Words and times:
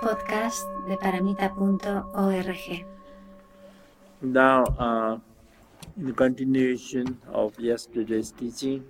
podcast 0.00 0.66
de 0.88 0.96
paramita.org. 0.96 2.86
Now, 4.22 4.64
uh, 4.78 5.18
in 5.96 6.14
continuation 6.14 7.18
of 7.32 7.58
yesterday's 7.58 8.32
teaching, 8.32 8.84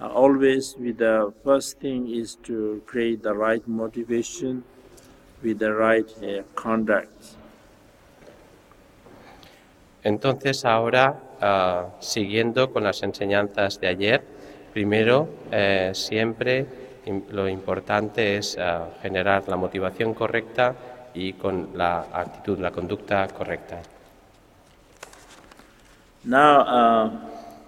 uh, 0.00 0.08
always 0.08 0.76
with 0.78 0.98
the 0.98 1.32
first 1.42 1.78
thing 1.80 2.10
is 2.10 2.36
to 2.44 2.82
create 2.86 3.22
the 3.22 3.34
right 3.34 3.66
motivation 3.66 4.62
with 5.42 5.58
the 5.58 5.72
right 5.72 6.10
uh, 6.22 6.42
conduct. 6.54 7.36
Entonces 10.02 10.64
ahora, 10.64 11.18
uh, 11.42 12.00
siguiendo 12.00 12.72
con 12.72 12.84
las 12.84 13.02
enseñanzas 13.02 13.80
de 13.80 13.88
ayer, 13.88 14.22
primero 14.72 15.28
eh, 15.50 15.90
siempre 15.94 16.66
lo 17.06 17.48
importante 17.48 18.36
es 18.36 18.56
uh, 18.56 19.00
generar 19.00 19.48
la 19.48 19.56
motivación 19.56 20.14
correcta 20.14 20.74
y 21.14 21.34
con 21.34 21.70
la 21.74 22.06
actitud, 22.12 22.58
la 22.58 22.70
conducta 22.70 23.28
correcta. 23.28 23.80
Now, 26.24 26.60
uh, 26.60 27.10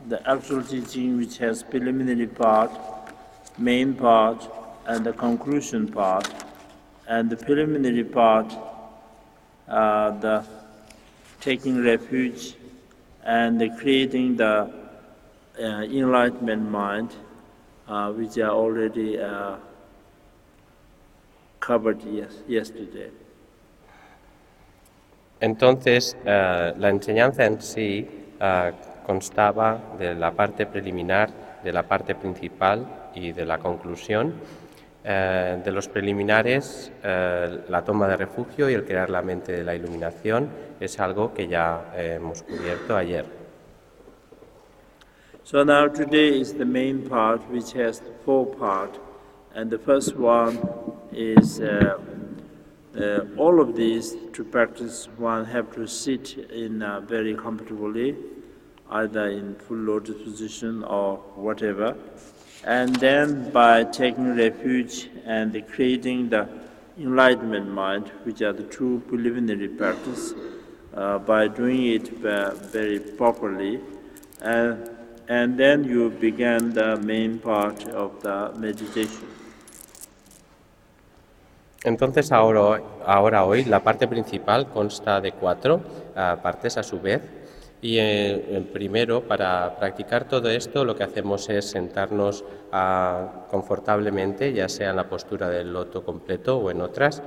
the 0.08 0.20
actual 0.28 0.62
teaching, 0.62 1.16
which 1.16 1.38
has 1.38 1.62
preliminary 1.62 2.26
part, 2.26 2.70
main 3.56 3.94
part, 3.94 4.48
and 4.86 5.04
the 5.04 5.12
conclusion 5.12 5.86
part, 5.86 6.28
and 7.06 7.30
the 7.30 7.36
preliminary 7.36 8.04
part, 8.04 8.52
uh, 9.68 10.10
the 10.18 10.44
taking 11.40 11.84
refuge 11.84 12.54
and 13.24 13.60
the 13.60 13.68
creating 13.78 14.36
the 14.36 14.68
enlightenment 15.58 16.68
mind, 16.70 17.10
uh, 17.88 18.12
which 18.12 18.38
are 18.38 18.50
already 18.50 19.18
uh, 19.18 19.56
yesterday. 22.46 23.10
Entonces, 25.40 26.16
uh, 26.22 26.78
la 26.78 26.88
enseñanza 26.88 27.44
en 27.44 27.60
sí 27.60 28.08
uh, 28.40 28.72
constaba 29.06 29.78
de 29.98 30.14
la 30.14 30.32
parte 30.32 30.66
preliminar, 30.66 31.30
de 31.62 31.72
la 31.72 31.84
parte 31.84 32.14
principal 32.14 33.10
y 33.14 33.32
de 33.32 33.44
la 33.44 33.58
conclusión. 33.58 34.34
Uh, 35.04 35.62
de 35.62 35.70
los 35.72 35.88
preliminares, 35.88 36.92
la 37.02 37.82
toma 37.84 38.08
de 38.08 38.16
refugio 38.16 38.68
y 38.68 38.74
el 38.74 38.84
crear 38.84 39.08
la 39.08 39.22
mente 39.22 39.52
de 39.52 39.64
la 39.64 39.74
iluminación 39.74 40.50
es 40.80 40.98
algo 41.00 41.32
que 41.32 41.46
ya 41.46 41.92
hemos 41.96 42.42
cubierto 42.42 42.96
ayer. 42.96 43.37
So 45.50 45.64
now 45.64 45.88
today 45.88 46.38
is 46.38 46.52
the 46.52 46.66
main 46.66 47.08
part 47.08 47.40
which 47.50 47.72
has 47.72 48.02
four 48.22 48.44
parts. 48.44 48.98
and 49.54 49.70
the 49.70 49.78
first 49.78 50.14
one 50.14 50.58
is 51.10 51.58
uh, 51.58 51.96
uh, 52.94 53.20
all 53.38 53.58
of 53.62 53.74
these 53.74 54.14
to 54.34 54.44
practice 54.44 55.08
one 55.16 55.46
have 55.46 55.70
to 55.76 55.86
sit 55.86 56.36
in 56.64 56.82
uh, 56.82 57.00
very 57.12 57.34
comfortably 57.34 58.08
either 58.90 59.24
in 59.38 59.54
full 59.54 59.78
lotus 59.92 60.20
position 60.26 60.84
or 60.98 61.16
whatever 61.46 61.88
and 62.64 62.94
then 63.06 63.50
by 63.56 63.84
taking 63.84 64.36
refuge 64.42 65.08
and 65.38 65.58
creating 65.72 66.28
the 66.28 66.46
enlightenment 66.98 67.72
mind 67.80 68.12
which 68.24 68.42
are 68.42 68.52
the 68.52 68.68
two 68.76 68.92
preliminary 69.08 69.72
practice 69.80 70.28
uh, 70.34 71.18
by 71.32 71.42
doing 71.48 71.82
it 71.96 72.06
uh, 72.26 72.54
very 72.76 73.00
properly 73.24 73.74
and 74.42 74.97
and 75.28 75.58
then 75.58 75.84
you 75.84 76.10
begin 76.20 76.72
the 76.72 76.96
main 77.04 77.38
part 77.38 77.86
of 77.88 78.20
the 78.22 78.50
meditation. 78.58 79.28
Entonces 81.84 82.32
ahora, 82.32 82.82
ahora 83.06 83.44
hoy 83.44 83.64
la 83.64 83.82
parte 83.82 84.08
principal 84.08 84.68
consta 84.68 85.20
de 85.20 85.32
cuatro 85.32 85.76
uh, 85.76 86.42
partes 86.42 86.76
a 86.76 86.82
su 86.82 87.00
vez 87.00 87.22
y 87.80 87.98
eh, 87.98 88.68
primero 88.72 89.22
para 89.22 89.76
practicar 89.78 90.24
todo 90.24 90.50
esto 90.50 90.84
lo 90.84 90.96
que 90.96 91.04
hacemos 91.04 91.48
es 91.48 91.70
sentarnos 91.70 92.44
uh, 92.72 93.48
confortablemente 93.48 94.52
ya 94.52 94.68
sea 94.68 94.90
en 94.90 94.96
la 94.96 95.08
postura 95.08 95.48
del 95.48 95.72
loto 95.72 96.04
completo 96.04 96.58
o 96.58 96.72
en 96.72 96.80
otras 96.80 97.22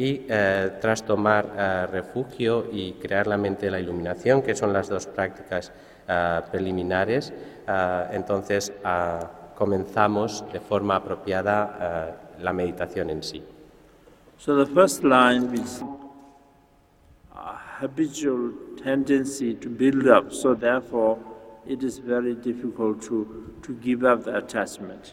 y 0.00 0.24
eh, 0.30 0.78
tras 0.80 1.04
tomar 1.04 1.52
eh, 1.54 1.86
refugio 1.92 2.66
y 2.72 2.92
crear 2.94 3.26
la 3.26 3.36
mente 3.36 3.66
de 3.66 3.72
la 3.72 3.80
iluminación 3.80 4.40
que 4.40 4.54
son 4.54 4.72
las 4.72 4.88
dos 4.88 5.06
prácticas 5.06 5.70
uh, 6.08 6.50
preliminares, 6.50 7.34
uh, 7.68 8.10
entonces 8.10 8.72
uh, 8.82 9.26
comenzamos 9.58 10.42
de 10.54 10.58
forma 10.58 10.96
apropiada 10.96 12.16
la 12.40 12.52
meditación 12.54 13.10
en 13.10 13.22
sí. 13.22 13.42
So 14.38 14.56
the 14.56 14.72
first 14.72 15.04
line 15.04 15.52
is 15.52 15.84
habitual 17.78 18.54
tendency 18.82 19.54
to 19.54 19.68
build 19.68 20.08
up, 20.08 20.32
so 20.32 20.54
therefore 20.54 21.18
it 21.66 21.82
is 21.82 21.98
very 21.98 22.34
difficult 22.34 23.02
to, 23.02 23.52
to 23.62 23.74
give 23.74 24.02
up 24.02 24.24
the 24.24 24.34
attachment. 24.34 25.12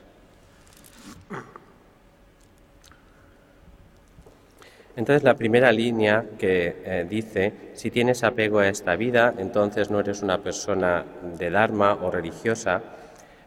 Entonces 4.98 5.24
la 5.24 5.36
primera 5.36 5.72
línea 5.72 6.26
que 6.40 6.76
eh, 6.84 7.06
dice, 7.08 7.54
si 7.74 7.92
tienes 7.92 8.24
apego 8.24 8.58
a 8.58 8.68
esta 8.68 8.96
vida, 8.96 9.32
entonces 9.38 9.92
no 9.92 10.00
eres 10.00 10.24
una 10.24 10.40
persona 10.40 11.06
de 11.38 11.52
Dharma 11.52 11.94
o 12.02 12.10
religiosa, 12.10 12.82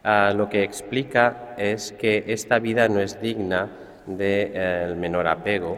uh, 0.04 0.36
lo 0.36 0.48
que 0.48 0.62
explica 0.62 1.56
es 1.58 1.90
que 1.90 2.22
esta 2.28 2.60
vida 2.60 2.88
no 2.88 3.00
es 3.00 3.20
digna 3.20 3.68
del 4.06 4.16
de, 4.16 4.52
eh, 4.54 4.94
menor 4.96 5.26
apego, 5.26 5.76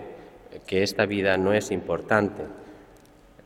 que 0.67 0.83
esta 0.83 1.07
vida 1.07 1.39
no 1.39 1.55
es 1.55 1.71
importante. 1.71 2.43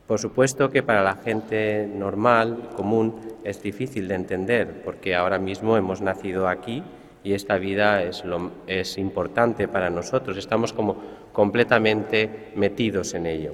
Por 0.09 0.19
supuesto 0.19 0.69
que 0.69 0.83
para 0.83 1.05
la 1.05 1.15
gente 1.15 1.87
normal, 1.87 2.71
común, 2.75 3.21
es 3.45 3.63
difícil 3.63 4.09
de 4.09 4.17
entender, 4.17 4.83
porque 4.85 5.15
ahora 5.15 5.39
mismo 5.39 5.77
hemos 5.77 6.01
nacido 6.01 6.49
aquí 6.49 6.83
y 7.27 7.35
esta 7.35 7.59
vida 7.59 8.05
es, 8.05 8.25
lo, 8.25 8.53
es 8.69 8.97
importante 8.99 9.67
para 9.67 9.91
nosotros, 9.91 10.37
estamos 10.37 10.73
como 10.73 10.97
completamente 11.33 12.53
metidos 12.55 13.15
en 13.15 13.27
ello. 13.27 13.53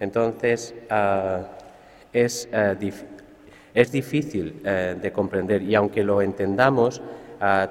Entonces, 0.00 0.74
uh, 0.90 1.44
es, 2.12 2.48
dif 2.80 3.04
es, 3.74 3.92
difícil 3.92 4.60
uh, 4.62 5.00
de 5.00 5.12
comprender 5.12 5.62
y 5.62 5.76
aunque 5.76 6.02
lo 6.02 6.20
entendamos, 6.20 7.00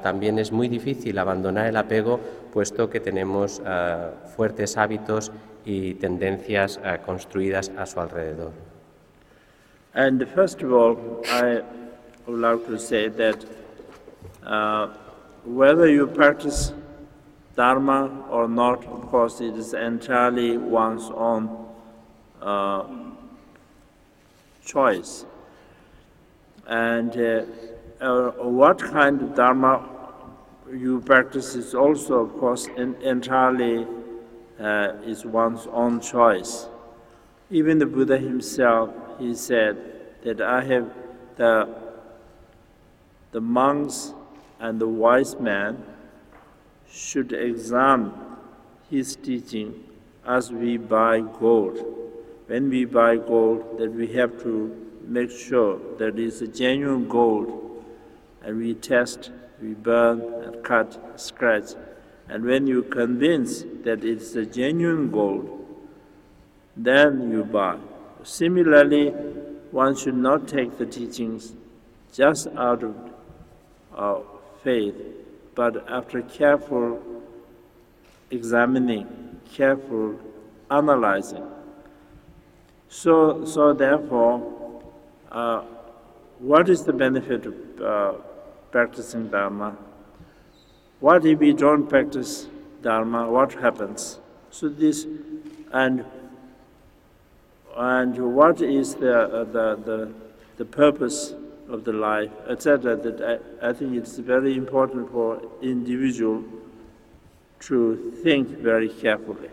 también 0.02 0.40
es 0.40 0.52
muy 0.52 0.68
difícil 0.70 1.18
abandonar 1.18 1.68
el 1.68 1.78
apego, 1.78 2.20
puesto 2.52 2.90
que 2.90 3.00
tenemos 3.00 3.62
fuertes 4.36 4.76
hábitos 4.76 5.32
y 5.64 5.94
tendencias 5.94 6.78
construidas 7.06 7.72
a 7.78 7.86
su 7.86 8.02
alrededor. 8.02 8.52
And 9.94 10.28
first 10.36 10.62
of 10.62 10.74
all, 10.74 10.98
I 11.26 11.62
would 12.28 12.42
like 12.42 12.68
to 12.68 12.78
say 12.78 13.10
that 13.12 13.46
whether 15.44 15.90
you 15.90 16.08
practice 16.08 16.74
Dharma 17.56 18.26
or 18.30 18.48
not, 18.48 18.86
of 18.86 19.02
course, 19.08 19.42
it 19.42 19.56
is 19.56 19.74
entirely 19.74 20.58
one's 20.58 21.10
own 21.10 21.68
uh, 22.42 22.86
choice. 24.64 25.26
And 26.68 27.16
uh, 27.18 27.44
uh, 28.00 28.32
what 28.32 28.80
kind 28.80 29.22
of 29.22 29.36
Dharma 29.36 29.88
you 30.72 31.02
practice 31.02 31.56
is 31.56 31.76
also, 31.76 32.20
of 32.20 32.38
course, 32.38 32.68
in, 32.78 32.96
entirely 33.02 33.86
uh, 34.60 34.94
is 35.04 35.26
one's 35.26 35.68
own 35.68 36.00
choice. 36.00 36.68
Even 37.50 37.80
the 37.80 37.86
Buddha 37.86 38.18
himself, 38.18 38.92
he 39.20 39.34
said 39.36 39.76
that 40.24 40.40
I 40.40 40.64
have 40.64 40.90
the, 41.36 41.68
the 43.32 43.42
monks 43.42 44.14
and 44.62 44.80
the 44.80 44.88
wise 44.88 45.38
man 45.40 45.84
should 46.90 47.34
examine 47.34 48.14
his 48.90 49.16
teaching 49.16 49.84
as 50.26 50.52
we 50.52 50.78
buy 50.78 51.20
gold. 51.20 51.80
When 52.46 52.70
we 52.70 52.86
buy 52.86 53.18
gold, 53.18 53.80
that 53.80 53.92
we 53.92 54.08
have 54.14 54.40
to 54.44 54.54
make 55.08 55.32
sure 55.32 55.80
that 55.98 56.10
it 56.10 56.20
is 56.20 56.44
genuine 56.54 57.08
gold, 57.08 57.84
and 58.44 58.58
we 58.58 58.76
test, 58.76 59.32
we 59.62 59.74
burn, 59.74 60.22
and 60.44 60.64
cut, 60.64 61.20
scratch. 61.20 61.72
And 62.30 62.46
when 62.46 62.68
you 62.68 62.84
convince 62.84 63.64
that 63.84 64.06
it's 64.06 64.36
a 64.36 64.46
genuine 64.46 65.10
gold, 65.10 65.58
then 66.78 67.32
you 67.32 67.44
buy. 67.44 67.78
Similarly, 68.24 69.10
one 69.72 69.96
should 69.96 70.18
not 70.18 70.48
take 70.48 70.78
the 70.78 70.86
teachings 70.86 71.54
just 72.14 72.48
out 72.48 72.84
of 72.84 72.96
uh, 73.96 74.20
faith, 74.64 74.96
but 75.56 75.90
after 75.90 76.22
careful 76.22 77.02
examining, 78.30 79.40
careful 79.54 80.20
analyzing. 80.70 81.46
So, 82.90 83.46
so 83.46 83.74
therefore, 83.74 84.84
uh, 85.32 85.62
what 86.40 86.70
is 86.70 86.84
the 86.84 86.94
benefit 86.94 87.46
of 87.46 87.82
uh, 87.82 88.14
practicing 88.72 89.30
Dharma? 89.30 89.78
What 91.00 91.26
if 91.26 91.40
we 91.40 91.54
don't 91.54 91.88
practice 91.88 92.48
Dharma? 92.82 93.30
What 93.30 93.54
happens? 93.54 94.20
So 94.50 94.70
this, 94.70 95.08
and 95.72 96.06
and 97.76 98.36
what 98.36 98.62
is 98.62 98.96
the 98.96 99.22
uh, 99.22 99.44
the, 99.46 99.76
the 99.86 100.14
the 100.58 100.66
purpose 100.66 101.34
of 101.72 101.84
the 101.84 101.94
life, 101.94 102.32
etc. 102.50 102.96
That 102.96 103.22
I, 103.62 103.70
I 103.70 103.74
think 103.74 103.96
it's 103.96 104.18
very 104.20 104.56
important 104.56 105.12
for 105.12 105.42
individual 105.62 106.44
to 107.62 108.12
think 108.24 108.50
very 108.50 108.90
carefully. 108.90 109.50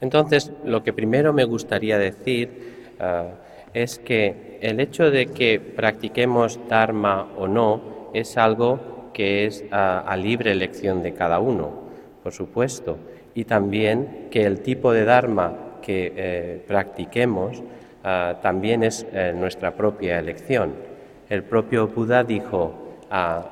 Entonces, 0.00 0.50
lo 0.64 0.82
que 0.82 0.94
primero 0.94 1.34
me 1.34 1.44
gustaría 1.44 1.98
decir 1.98 2.48
uh, 2.98 3.34
es 3.74 3.98
que 3.98 4.58
el 4.62 4.80
hecho 4.80 5.10
de 5.10 5.26
que 5.26 5.60
practiquemos 5.60 6.58
Dharma 6.68 7.28
o 7.36 7.46
no 7.46 8.10
es 8.14 8.38
algo 8.38 9.10
que 9.12 9.44
es 9.44 9.62
uh, 9.70 9.74
a 10.06 10.16
libre 10.16 10.52
elección 10.52 11.02
de 11.02 11.12
cada 11.12 11.38
uno, 11.38 11.70
por 12.22 12.32
supuesto, 12.32 12.96
y 13.34 13.44
también 13.44 14.28
que 14.30 14.44
el 14.44 14.60
tipo 14.60 14.92
de 14.92 15.04
Dharma 15.04 15.54
que 15.82 16.12
eh, 16.14 16.64
practiquemos 16.66 17.58
uh, 17.58 18.40
también 18.42 18.82
es 18.82 19.06
eh, 19.12 19.32
nuestra 19.34 19.72
propia 19.72 20.18
elección. 20.18 20.74
El 21.28 21.42
propio 21.42 21.88
Buda 21.88 22.24
dijo 22.24 22.98
a, 23.10 23.46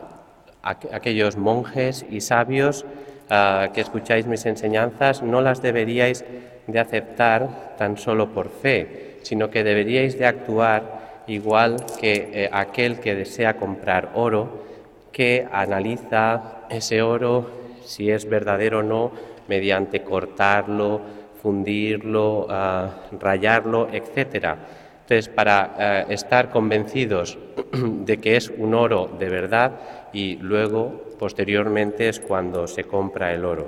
aquellos 0.62 1.36
monjes 1.36 2.04
y 2.10 2.20
sabios 2.20 2.84
uh, 3.30 3.72
que 3.72 3.80
escucháis 3.80 4.26
mis 4.26 4.44
enseñanzas, 4.46 5.22
no 5.22 5.40
las 5.40 5.62
deberíais 5.62 6.24
de 6.66 6.78
aceptar 6.78 7.76
tan 7.78 7.96
solo 7.96 8.28
por 8.28 8.50
fe, 8.50 9.18
sino 9.22 9.50
que 9.50 9.64
deberíais 9.64 10.18
de 10.18 10.26
actuar 10.26 11.24
igual 11.26 11.76
que 12.00 12.30
eh, 12.32 12.50
aquel 12.52 13.00
que 13.00 13.14
desea 13.14 13.56
comprar 13.56 14.10
oro, 14.14 14.64
que 15.12 15.46
analiza 15.50 16.64
ese 16.70 17.02
oro, 17.02 17.50
si 17.84 18.10
es 18.10 18.28
verdadero 18.28 18.80
o 18.80 18.82
no, 18.82 19.12
mediante 19.48 20.02
cortarlo, 20.02 21.00
fundirlo, 21.42 22.46
uh, 22.46 23.18
rayarlo, 23.18 23.88
etc. 23.92 24.54
Entonces, 25.00 25.28
para 25.28 26.06
uh, 26.08 26.12
estar 26.12 26.50
convencidos 26.50 27.38
de 27.72 28.18
que 28.18 28.36
es 28.36 28.50
un 28.50 28.74
oro 28.74 29.10
de 29.18 29.28
verdad 29.28 29.72
y 30.12 30.36
luego 30.36 31.08
posteriormente 31.18 32.08
es 32.08 32.20
cuando 32.20 32.66
se 32.66 32.84
compra 32.84 33.32
el 33.34 33.44
oro. 33.44 33.66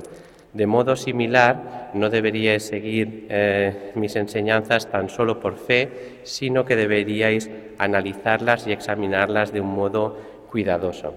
De 0.53 0.67
modo 0.67 0.97
similar, 0.97 1.91
no 1.94 2.11
deberíais 2.11 2.67
seguir 2.67 3.26
eh, 3.29 3.93
mis 3.94 4.17
enseñanzas 4.17 4.91
tan 4.91 5.09
solo 5.09 5.38
por 5.38 5.56
fe, 5.56 6.21
sino 6.25 6.65
que 6.65 6.75
deberíais 6.75 7.49
analizarlas 7.79 8.67
y 8.67 8.73
examinarlas 8.73 9.53
de 9.53 9.61
un 9.61 9.73
modo 9.73 10.17
cuidadoso. 10.50 11.15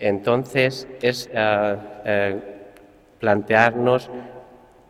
Entonces, 0.00 0.88
es 1.00 1.30
eh, 1.32 1.76
eh, 2.04 2.40
plantearnos 3.18 4.10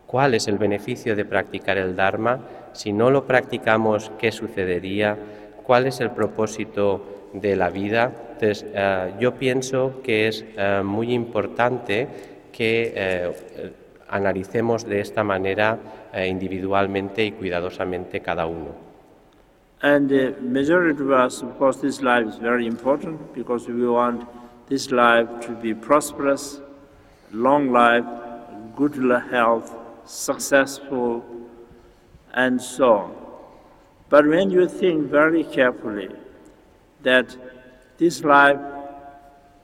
cuál 0.06 0.34
es 0.34 0.48
el 0.48 0.58
beneficio 0.58 1.14
de 1.14 1.24
practicar 1.24 1.78
el 1.78 1.94
Dharma, 1.94 2.40
si 2.72 2.92
no 2.92 3.10
lo 3.10 3.24
practicamos, 3.24 4.10
qué 4.18 4.32
sucedería, 4.32 5.16
cuál 5.64 5.86
es 5.86 6.00
el 6.00 6.10
propósito 6.10 7.28
de 7.32 7.56
la 7.56 7.70
vida. 7.70 8.12
Entonces, 8.32 8.64
uh, 8.72 9.18
yo 9.20 9.34
pienso 9.34 10.00
que 10.02 10.28
es 10.28 10.44
uh, 10.56 10.82
muy 10.84 11.12
importante 11.12 12.08
que 12.52 13.34
uh, 13.34 13.68
analicemos 14.08 14.86
de 14.86 15.00
esta 15.00 15.22
manera 15.22 15.78
individualmente 16.26 17.22
y 17.22 17.32
cuidadosamente 17.32 18.20
cada 18.20 18.46
uno. 18.46 18.88
And 19.82 20.08
the 20.08 20.34
majority 20.40 21.02
of 21.02 21.10
us, 21.10 21.42
of 21.42 21.58
course, 21.58 21.80
this 21.80 22.00
life 22.02 22.26
is 22.26 22.38
very 22.38 22.66
important 22.66 23.20
because 23.34 23.68
we 23.68 23.86
want 23.86 24.24
this 24.68 24.90
life 24.90 25.28
to 25.46 25.52
be 25.52 25.74
prosperous, 25.74 26.62
long 27.32 27.72
life, 27.72 28.04
good 28.76 28.94
health, 29.30 29.74
successful, 30.04 31.24
and 32.32 32.60
so 32.60 32.92
on. 32.94 33.16
But 34.08 34.26
when 34.26 34.50
you 34.50 34.68
think 34.68 35.10
very 35.10 35.44
carefully, 35.44 36.08
that 37.02 37.36
this 37.98 38.24
life 38.24 38.58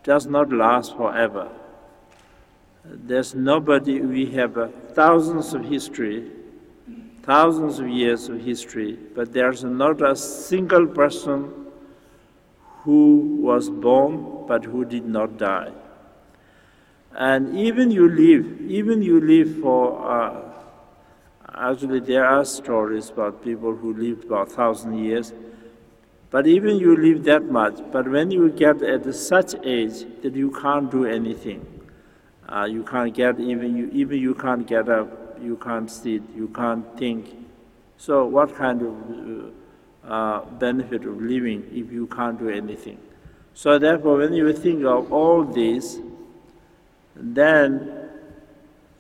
does 0.02 0.26
not 0.26 0.50
last 0.52 0.96
forever. 0.96 1.48
There's 2.84 3.34
nobody, 3.34 4.00
we 4.00 4.26
have 4.32 4.72
thousands 4.92 5.54
of 5.54 5.64
history, 5.64 6.30
thousands 7.22 7.78
of 7.78 7.88
years 7.88 8.28
of 8.28 8.40
history, 8.40 8.98
but 9.14 9.32
there's 9.32 9.64
not 9.64 10.02
a 10.02 10.14
single 10.14 10.86
person 10.86 11.50
who 12.82 13.38
was 13.40 13.70
born 13.70 14.44
but 14.46 14.64
who 14.64 14.84
did 14.84 15.06
not 15.06 15.38
die. 15.38 15.72
And 17.16 17.56
even 17.56 17.92
you 17.92 18.08
live, 18.08 18.60
even 18.68 19.00
you 19.00 19.20
live 19.20 19.60
for, 19.60 20.10
uh, 20.10 20.40
actually 21.54 22.00
there 22.00 22.24
are 22.26 22.44
stories 22.44 23.10
about 23.10 23.44
people 23.44 23.74
who 23.74 23.94
lived 23.94 24.24
about 24.24 24.50
thousand 24.50 24.98
years, 24.98 25.32
but 26.30 26.48
even 26.48 26.76
you 26.78 26.96
live 26.96 27.22
that 27.24 27.44
much, 27.44 27.78
but 27.92 28.08
when 28.08 28.32
you 28.32 28.50
get 28.50 28.82
at 28.82 29.14
such 29.14 29.54
age 29.62 30.04
that 30.22 30.34
you 30.34 30.50
can't 30.50 30.90
do 30.90 31.04
anything, 31.04 31.64
uh, 32.48 32.64
you 32.64 32.82
can't 32.82 33.14
get 33.14 33.38
even 33.38 33.76
you 33.76 33.88
even 33.92 34.18
you 34.18 34.34
can't 34.34 34.66
get 34.66 34.88
up, 34.88 35.38
you 35.40 35.56
can't 35.56 35.88
sit, 35.88 36.22
you 36.34 36.48
can't 36.48 36.98
think. 36.98 37.28
So 37.96 38.26
what 38.26 38.56
kind 38.56 38.82
of 38.82 39.52
uh, 40.04 40.40
benefit 40.58 41.04
of 41.04 41.22
living 41.22 41.62
if 41.72 41.92
you 41.92 42.08
can't 42.08 42.38
do 42.38 42.48
anything? 42.48 42.98
So 43.54 43.78
therefore, 43.78 44.16
when 44.16 44.34
you 44.34 44.52
think 44.52 44.84
of 44.84 45.12
all 45.12 45.44
this, 45.44 46.00
then 47.16 47.90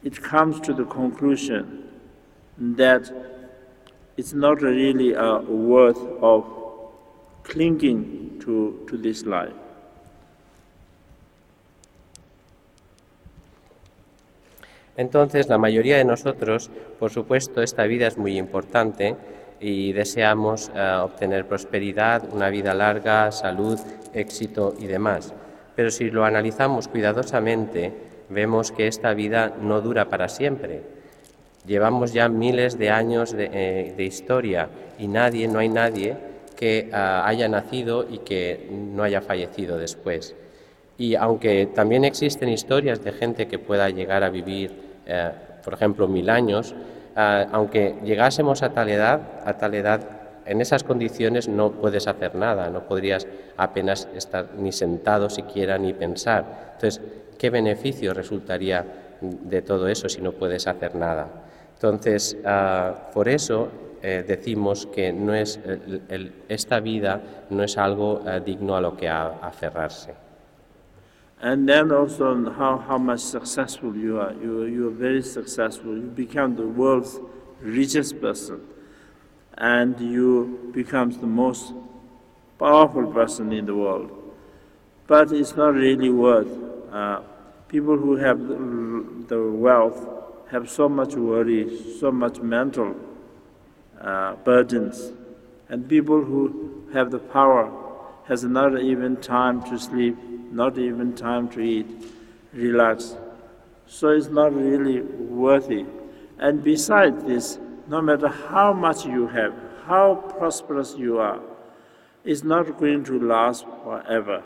it 0.02 0.22
comes 0.22 0.60
to 0.60 0.72
the 0.72 0.84
conclusion 0.84 1.88
that 2.58 3.10
it's 4.16 4.32
not 4.32 4.62
really 4.62 5.12
a 5.14 5.38
worth 5.40 5.98
of 6.22 6.44
clinging 7.42 8.38
to, 8.40 8.84
to 8.88 8.96
this 8.96 9.24
life. 9.24 9.52
Entonces, 14.96 15.48
la 15.48 15.58
mayoría 15.58 15.96
de 15.96 16.04
nosotros, 16.04 16.70
por 17.00 17.10
supuesto, 17.10 17.62
esta 17.62 17.84
vida 17.84 18.06
es 18.06 18.16
muy 18.16 18.38
importante 18.38 19.16
y 19.60 19.92
deseamos 19.92 20.70
uh, 20.70 21.02
obtener 21.02 21.46
prosperidad, 21.46 22.32
una 22.32 22.48
vida 22.48 22.74
larga, 22.74 23.32
salud, 23.32 23.78
éxito 24.12 24.74
y 24.78 24.86
demás. 24.86 25.34
Pero 25.76 25.90
si 25.90 26.10
lo 26.10 26.24
analizamos 26.24 26.88
cuidadosamente, 26.88 27.92
vemos 28.28 28.72
que 28.72 28.86
esta 28.86 29.14
vida 29.14 29.54
no 29.60 29.80
dura 29.80 30.08
para 30.08 30.28
siempre. 30.28 30.82
Llevamos 31.66 32.12
ya 32.12 32.28
miles 32.28 32.78
de 32.78 32.90
años 32.90 33.32
de, 33.32 33.50
eh, 33.52 34.02
historia 34.04 34.68
y 34.98 35.08
nadie, 35.08 35.48
no 35.48 35.58
hay 35.58 35.68
nadie 35.68 36.16
que 36.56 36.90
uh, 36.92 37.26
haya 37.26 37.48
nacido 37.48 38.06
y 38.08 38.18
que 38.18 38.68
no 38.70 39.02
haya 39.02 39.20
fallecido 39.20 39.76
después. 39.78 40.36
Y 40.98 41.16
aunque 41.16 41.66
también 41.66 42.04
existen 42.04 42.48
historias 42.48 43.02
de 43.02 43.12
gente 43.12 43.48
que 43.48 43.58
pueda 43.58 43.90
llegar 43.90 44.22
a 44.22 44.30
vivir, 44.30 44.72
eh, 45.06 45.30
por 45.64 45.74
ejemplo, 45.74 46.06
mil 46.06 46.30
años, 46.30 46.74
uh, 47.16 47.48
aunque 47.50 47.96
llegásemos 48.04 48.62
a 48.62 48.72
tal 48.72 48.88
edad, 48.90 49.20
a 49.44 49.54
tal 49.54 49.74
edad, 49.74 50.00
en 50.46 50.60
esas 50.60 50.84
condiciones 50.84 51.48
no 51.48 51.72
puedes 51.72 52.06
hacer 52.06 52.34
nada, 52.34 52.70
no 52.70 52.84
podrías 52.84 53.26
apenas 53.56 54.08
estar 54.14 54.54
ni 54.56 54.72
sentado 54.72 55.30
siquiera 55.30 55.78
ni 55.78 55.92
pensar. 55.92 56.72
Entonces, 56.74 57.00
¿qué 57.38 57.50
beneficio 57.50 58.14
resultaría 58.14 58.84
de 59.20 59.62
todo 59.62 59.88
eso 59.88 60.08
si 60.08 60.20
no 60.20 60.32
puedes 60.32 60.66
hacer 60.66 60.94
nada? 60.94 61.28
Entonces, 61.74 62.36
uh, 62.44 63.12
por 63.12 63.28
eso 63.28 63.68
eh, 64.02 64.24
decimos 64.26 64.86
que 64.86 65.12
no 65.12 65.34
es, 65.34 65.58
el, 65.64 66.02
el, 66.08 66.32
esta 66.48 66.80
vida 66.80 67.20
no 67.50 67.62
es 67.62 67.76
algo 67.78 68.20
uh, 68.20 68.40
digno 68.44 68.76
a 68.76 68.80
lo 68.80 68.96
que 68.96 69.08
a, 69.08 69.26
aferrarse. 69.42 70.14
And 71.40 71.68
then 71.68 71.92
also 71.92 72.34
how, 72.58 72.78
how 72.78 72.96
much 72.96 73.20
successful 73.20 73.94
you 73.94 74.18
are. 74.18 74.32
You, 74.32 74.64
you 74.64 74.88
are 74.88 74.94
very 74.94 75.22
successful. 75.22 75.94
You 75.94 76.10
become 76.14 76.56
the 76.56 76.66
world's 76.66 77.20
richest 77.60 78.18
person. 78.20 78.60
And 79.56 79.98
you 80.00 80.70
become 80.72 81.10
the 81.10 81.26
most 81.26 81.72
powerful 82.58 83.06
person 83.12 83.52
in 83.52 83.66
the 83.66 83.74
world. 83.74 84.10
But 85.06 85.32
it's 85.32 85.54
not 85.54 85.74
really 85.74 86.10
worth. 86.10 86.48
Uh, 86.92 87.20
people 87.68 87.96
who 87.96 88.16
have 88.16 88.38
the 89.28 89.50
wealth 89.52 90.08
have 90.50 90.70
so 90.70 90.88
much 90.88 91.14
worry, 91.14 91.98
so 91.98 92.10
much 92.10 92.38
mental 92.38 92.94
uh, 94.00 94.34
burdens. 94.36 95.12
And 95.68 95.88
people 95.88 96.22
who 96.22 96.88
have 96.92 97.10
the 97.10 97.18
power 97.18 97.72
has 98.26 98.44
not 98.44 98.80
even 98.80 99.16
time 99.16 99.62
to 99.64 99.78
sleep, 99.78 100.16
not 100.50 100.78
even 100.78 101.14
time 101.14 101.48
to 101.50 101.60
eat, 101.60 101.86
relax. 102.52 103.16
So 103.86 104.08
it's 104.10 104.28
not 104.28 104.54
really 104.54 105.00
worthy. 105.00 105.84
And 106.38 106.62
besides 106.62 107.24
this, 107.24 107.58
no 107.86 108.00
matter 108.00 108.28
how 108.28 108.72
much 108.72 109.04
you 109.04 109.26
have, 109.28 109.54
how 109.86 110.14
prosperous 110.38 110.94
you 110.96 111.18
are, 111.18 111.40
it's 112.24 112.42
not 112.42 112.78
going 112.78 113.04
to 113.04 113.20
last 113.20 113.66
forever. 113.84 114.42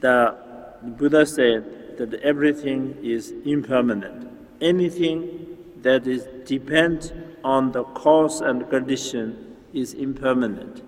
the 0.00 0.34
Buddha 0.82 1.26
said 1.26 1.98
that 1.98 2.14
everything 2.22 2.96
is 3.02 3.34
impermanent. 3.44 4.28
Anything 4.60 5.58
that 5.82 6.06
is 6.06 6.26
depend 6.46 7.12
on 7.44 7.72
the 7.72 7.84
cause 7.84 8.40
and 8.40 8.68
condition 8.70 9.56
is 9.72 9.92
impermanent. 9.94 10.82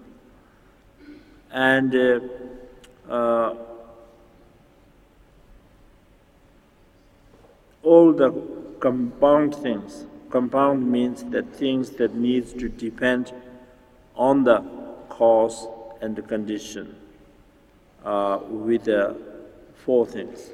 And 1.51 1.95
uh, 1.95 2.21
uh, 3.13 3.55
all 7.83 8.13
the 8.13 8.31
compound 8.81 9.55
things, 9.55 10.07
compound 10.33 10.91
means 10.91 11.25
that 11.31 11.45
things 11.55 11.91
that 11.99 12.15
needs 12.15 12.53
to 12.55 12.69
depend 12.69 13.33
on 14.17 14.45
the 14.45 14.63
cause 15.09 15.69
and 16.01 16.17
the 16.17 16.23
condition 16.23 16.97
uh, 18.05 18.39
with 18.49 18.85
the 18.85 19.15
four 19.85 20.07
things. 20.07 20.53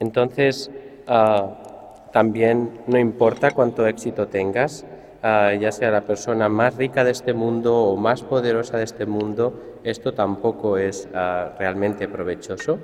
Entonces, 0.00 0.70
ah, 1.06 2.10
también 2.12 2.80
no 2.88 2.98
importa 2.98 3.52
cuánto 3.52 3.86
éxito 3.86 4.26
tengas, 4.26 4.84
ah, 5.22 5.52
ya 5.52 5.70
sea 5.70 5.92
la 5.92 6.00
persona 6.00 6.48
más 6.48 6.76
rica 6.76 7.04
de 7.04 7.12
este 7.12 7.34
mundo 7.34 7.76
o 7.76 7.96
más 7.96 8.22
poderosa 8.22 8.78
de 8.78 8.84
este 8.84 9.06
mundo, 9.06 9.54
esto 9.84 10.12
tampoco 10.12 10.76
es 10.76 11.08
ah, 11.14 11.52
realmente 11.58 12.08
provechoso 12.08 12.78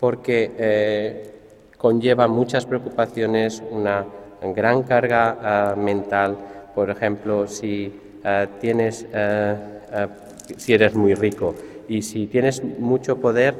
porque 0.00 0.52
eh, 0.58 1.33
conlleva 1.84 2.28
muchas 2.28 2.64
preocupaciones, 2.64 3.62
una 3.70 4.06
gran 4.54 4.84
carga 4.84 5.74
mental. 5.76 6.34
Por 6.74 6.88
ejemplo, 6.88 7.46
si 7.46 7.92
tienes, 8.58 9.06
si 10.56 10.72
eres 10.72 10.94
muy 10.94 11.12
rico 11.12 11.54
y 11.86 12.00
si 12.00 12.26
tienes 12.26 12.64
mucho 12.64 13.20
poder, 13.20 13.54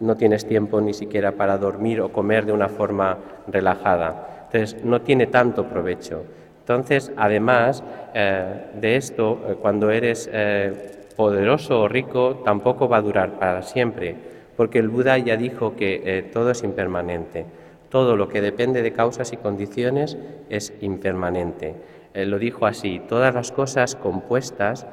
no 0.00 0.16
tienes 0.16 0.46
tiempo 0.46 0.80
ni 0.80 0.94
siquiera 0.94 1.32
para 1.32 1.58
dormir 1.58 2.00
o 2.00 2.10
comer 2.10 2.46
de 2.46 2.52
una 2.52 2.68
forma 2.68 3.18
relajada. 3.48 4.46
Entonces, 4.46 4.82
no 4.82 5.02
tiene 5.02 5.26
tanto 5.26 5.66
provecho. 5.66 6.24
Entonces, 6.60 7.12
además 7.16 7.82
eh, 8.14 8.66
de 8.80 8.96
esto, 8.96 9.40
eh, 9.48 9.56
cuando 9.60 9.90
eres 9.90 10.30
eh, 10.32 11.08
poderoso 11.16 11.82
o 11.82 11.88
rico, 11.88 12.42
tampoco 12.44 12.88
va 12.88 12.98
a 12.98 13.02
durar 13.02 13.38
para 13.38 13.62
siempre, 13.62 14.14
porque 14.60 14.78
el 14.78 14.90
Buda 14.90 15.16
ya 15.16 15.38
dijo 15.38 15.74
que 15.74 16.28
todo 16.34 16.50
es 16.50 16.62
impermanente. 16.62 17.46
Todo 17.88 18.14
lo 18.14 18.28
que 18.28 18.42
depende 18.42 18.82
de 18.82 18.92
causas 18.92 19.32
y 19.32 19.38
condiciones 19.38 20.18
es 20.50 20.74
impermanente. 20.82 21.76
lo 22.12 22.38
dijo 22.38 22.66
así, 22.66 23.00
todas 23.08 23.34
las 23.34 23.52
cosas 23.52 23.96
compuestas, 23.96 24.86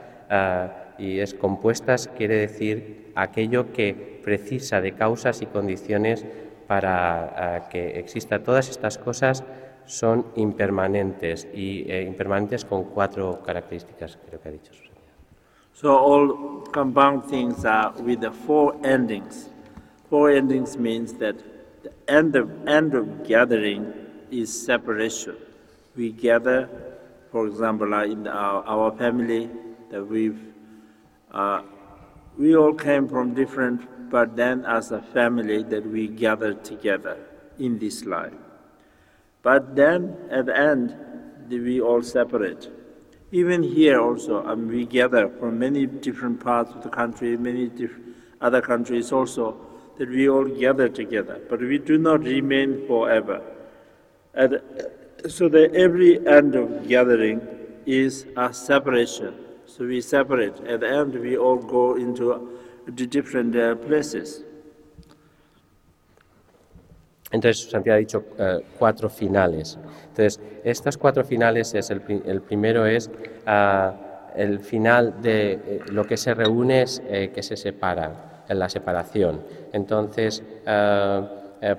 y 0.98 1.20
es 1.20 1.34
compuestas 1.34 2.10
quiere 2.16 2.38
decir 2.38 3.12
aquello 3.16 3.74
que 3.74 4.22
precisa 4.24 4.80
de 4.80 4.94
causas 4.94 5.42
y 5.42 5.48
condiciones 5.48 6.26
para 6.66 7.66
uh, 7.66 7.70
que 7.70 8.00
exista. 8.00 8.42
Todas 8.42 8.70
estas 8.70 8.98
cosas 8.98 9.44
son 9.84 10.28
impermanentes 10.38 11.46
y 11.54 11.84
eh, 11.92 12.04
impermanentes 12.04 12.64
con 12.64 12.86
cuatro 12.86 13.42
características, 13.46 14.18
creo 14.30 14.40
que 14.40 14.48
ha 14.48 14.52
dicho. 14.54 14.72
So 15.74 15.94
all 15.94 16.64
compound 16.72 17.26
things 17.26 17.66
are 17.66 17.92
with 18.02 18.22
the 18.22 18.32
four 18.32 18.74
endings. 18.86 19.52
Four 20.10 20.32
endings 20.32 20.78
means 20.78 21.14
that 21.14 21.36
the 21.84 21.92
end 22.08 22.36
of, 22.36 22.68
end 22.68 22.94
of 22.94 23.28
gathering 23.28 23.94
is 24.32 24.66
separation. 24.66 25.36
We 25.96 26.12
gather, 26.12 26.70
for 27.32 27.48
example, 27.48 27.94
in 28.02 28.28
our, 28.28 28.64
our 28.66 28.98
family, 28.98 29.50
that 29.90 30.04
we've, 30.04 30.40
uh, 31.32 31.62
we 32.38 32.56
all 32.56 32.74
came 32.74 33.08
from 33.08 33.34
different 33.34 33.88
but 34.10 34.36
then 34.36 34.66
as 34.66 34.92
a 34.92 35.02
family 35.02 35.64
that 35.64 35.86
we 35.86 36.08
gather 36.08 36.54
together 36.54 37.18
in 37.60 37.80
this 37.80 38.06
life. 38.06 38.34
But 39.42 39.76
then 39.76 40.16
at 40.30 40.46
the 40.46 40.58
end, 40.58 40.96
we 41.50 41.82
all 41.82 42.02
separate. 42.02 42.72
Even 43.32 43.64
here 43.64 44.00
also, 44.00 44.46
um, 44.46 44.68
we 44.68 44.86
gather 44.86 45.30
from 45.30 45.60
many 45.60 45.86
different 45.86 46.40
parts 46.40 46.72
of 46.74 46.84
the 46.84 46.90
country, 46.90 47.36
many 47.36 47.70
other 48.40 48.62
countries 48.62 49.12
also, 49.12 49.58
that 49.98 50.10
we 50.10 50.30
all 50.30 50.46
gather 50.46 50.90
together. 50.90 51.40
But 51.50 51.60
we 51.60 51.78
do 51.78 51.98
not 51.98 52.24
remain 52.24 52.86
forever. 52.88 53.42
And 54.34 54.62
so 55.28 55.50
that 55.50 55.74
every 55.76 56.26
end 56.28 56.56
of 56.56 56.88
gathering 56.88 57.42
is 57.86 58.26
a 58.36 58.54
separation. 58.54 59.34
So 59.66 59.86
we 59.86 60.02
separate. 60.02 60.60
At 60.68 60.82
the 60.82 60.90
end, 60.90 61.16
we 61.16 61.38
all 61.38 61.58
go 61.58 61.96
into 61.96 62.60
different 62.96 63.56
uh, 63.56 63.76
places. 63.76 64.44
Entonces, 67.32 67.70
Santiago 67.70 67.96
ha 67.96 68.00
dicho 68.00 68.24
uh, 68.40 68.62
cuatro 68.78 69.10
finales. 69.10 69.78
Entonces, 70.10 70.40
estas 70.64 70.98
cuatro 70.98 71.26
finales, 71.26 71.74
es 71.74 71.90
el, 71.90 72.02
el 72.26 72.42
primero 72.42 72.86
es 72.86 73.10
uh, 73.46 73.92
el 74.38 74.60
final 74.60 75.22
de 75.22 75.54
eh, 75.54 75.82
lo 75.92 76.06
que 76.06 76.16
se 76.16 76.34
reúne 76.34 76.84
es 76.84 77.02
eh, 77.08 77.32
que 77.34 77.42
se 77.44 77.58
separa, 77.58 78.37
en 78.50 78.60
la 78.60 78.70
separación. 78.70 79.42
Entonces, 79.74 80.44
eh, 80.66 81.22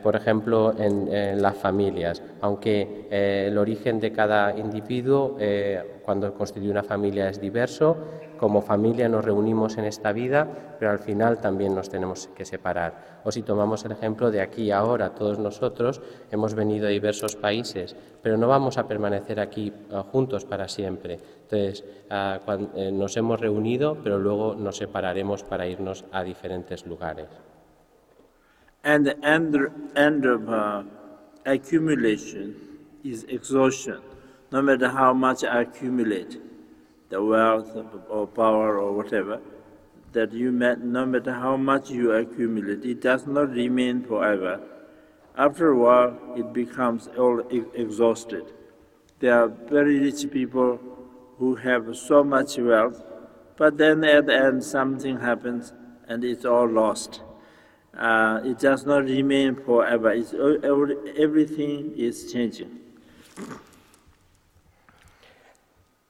por 0.02 0.16
ejemplo, 0.16 0.74
en, 0.76 1.40
las 1.40 1.56
familias. 1.56 2.22
Aunque 2.40 3.06
eh, 3.10 3.46
el 3.48 3.58
origen 3.58 4.00
de 4.00 4.12
cada 4.12 4.56
individuo, 4.56 5.36
eh, 5.38 6.00
cuando 6.04 6.34
constituye 6.34 6.70
una 6.70 6.82
familia, 6.82 7.28
es 7.28 7.40
diverso, 7.40 7.96
como 8.38 8.62
familia 8.62 9.08
nos 9.08 9.24
reunimos 9.24 9.78
en 9.78 9.84
esta 9.84 10.12
vida, 10.12 10.46
pero 10.78 10.90
al 10.90 10.98
final 10.98 11.40
también 11.40 11.74
nos 11.74 11.88
tenemos 11.88 12.28
que 12.28 12.44
separar. 12.44 13.20
O 13.24 13.32
si 13.32 13.42
tomamos 13.42 13.84
el 13.84 13.92
ejemplo 13.92 14.30
de 14.30 14.40
aquí 14.40 14.70
ahora, 14.70 15.14
todos 15.14 15.38
nosotros 15.38 16.00
hemos 16.30 16.54
venido 16.54 16.86
a 16.86 16.90
diversos 16.90 17.36
países, 17.36 17.96
pero 18.22 18.36
no 18.36 18.48
vamos 18.48 18.78
a 18.78 18.86
permanecer 18.86 19.40
aquí 19.40 19.72
juntos 20.12 20.44
para 20.44 20.68
siempre. 20.68 21.18
Entonces, 21.42 21.84
ah, 22.10 22.40
nos 22.92 23.16
hemos 23.16 23.40
reunido, 23.40 23.98
pero 24.02 24.18
luego 24.18 24.54
nos 24.54 24.76
separaremos 24.76 25.42
para 25.42 25.66
irnos 25.66 26.04
a 26.12 26.22
diferentes 26.22 26.86
lugares. 26.86 27.47
And 28.84 29.06
the 29.06 29.24
end, 29.24 29.56
end 29.96 30.24
of 30.24 30.48
uh, 30.48 30.82
accumulation 31.44 32.54
is 33.04 33.24
exhaustion. 33.24 34.00
No 34.50 34.62
matter 34.62 34.88
how 34.88 35.12
much 35.12 35.44
I 35.44 35.62
accumulate, 35.62 36.40
the 37.10 37.22
wealth 37.22 37.76
or 38.08 38.26
power 38.26 38.78
or 38.78 38.92
whatever, 38.92 39.40
that 40.12 40.32
you 40.32 40.52
met, 40.52 40.80
no 40.80 41.04
matter 41.04 41.32
how 41.32 41.56
much 41.56 41.90
you 41.90 42.12
accumulate, 42.12 42.84
it 42.84 43.00
does 43.00 43.26
not 43.26 43.50
remain 43.50 44.02
forever. 44.02 44.60
After 45.36 45.70
a 45.70 45.76
while, 45.76 46.18
it 46.36 46.52
becomes 46.52 47.08
all 47.18 47.40
exhausted. 47.74 48.44
There 49.20 49.34
are 49.34 49.48
very 49.48 49.98
rich 49.98 50.30
people 50.30 50.80
who 51.38 51.56
have 51.56 51.96
so 51.96 52.24
much 52.24 52.58
wealth, 52.58 53.02
but 53.56 53.76
then 53.78 54.02
at 54.04 54.26
the 54.26 54.34
end 54.34 54.64
something 54.64 55.20
happens 55.20 55.72
and 56.08 56.24
it's 56.24 56.44
all 56.44 56.68
lost. 56.68 57.20
Uh, 57.98 58.40
it 58.44 58.58
does 58.60 58.86
not 58.86 59.04
remain 59.04 59.56
forever. 59.56 60.12
It's. 60.12 60.32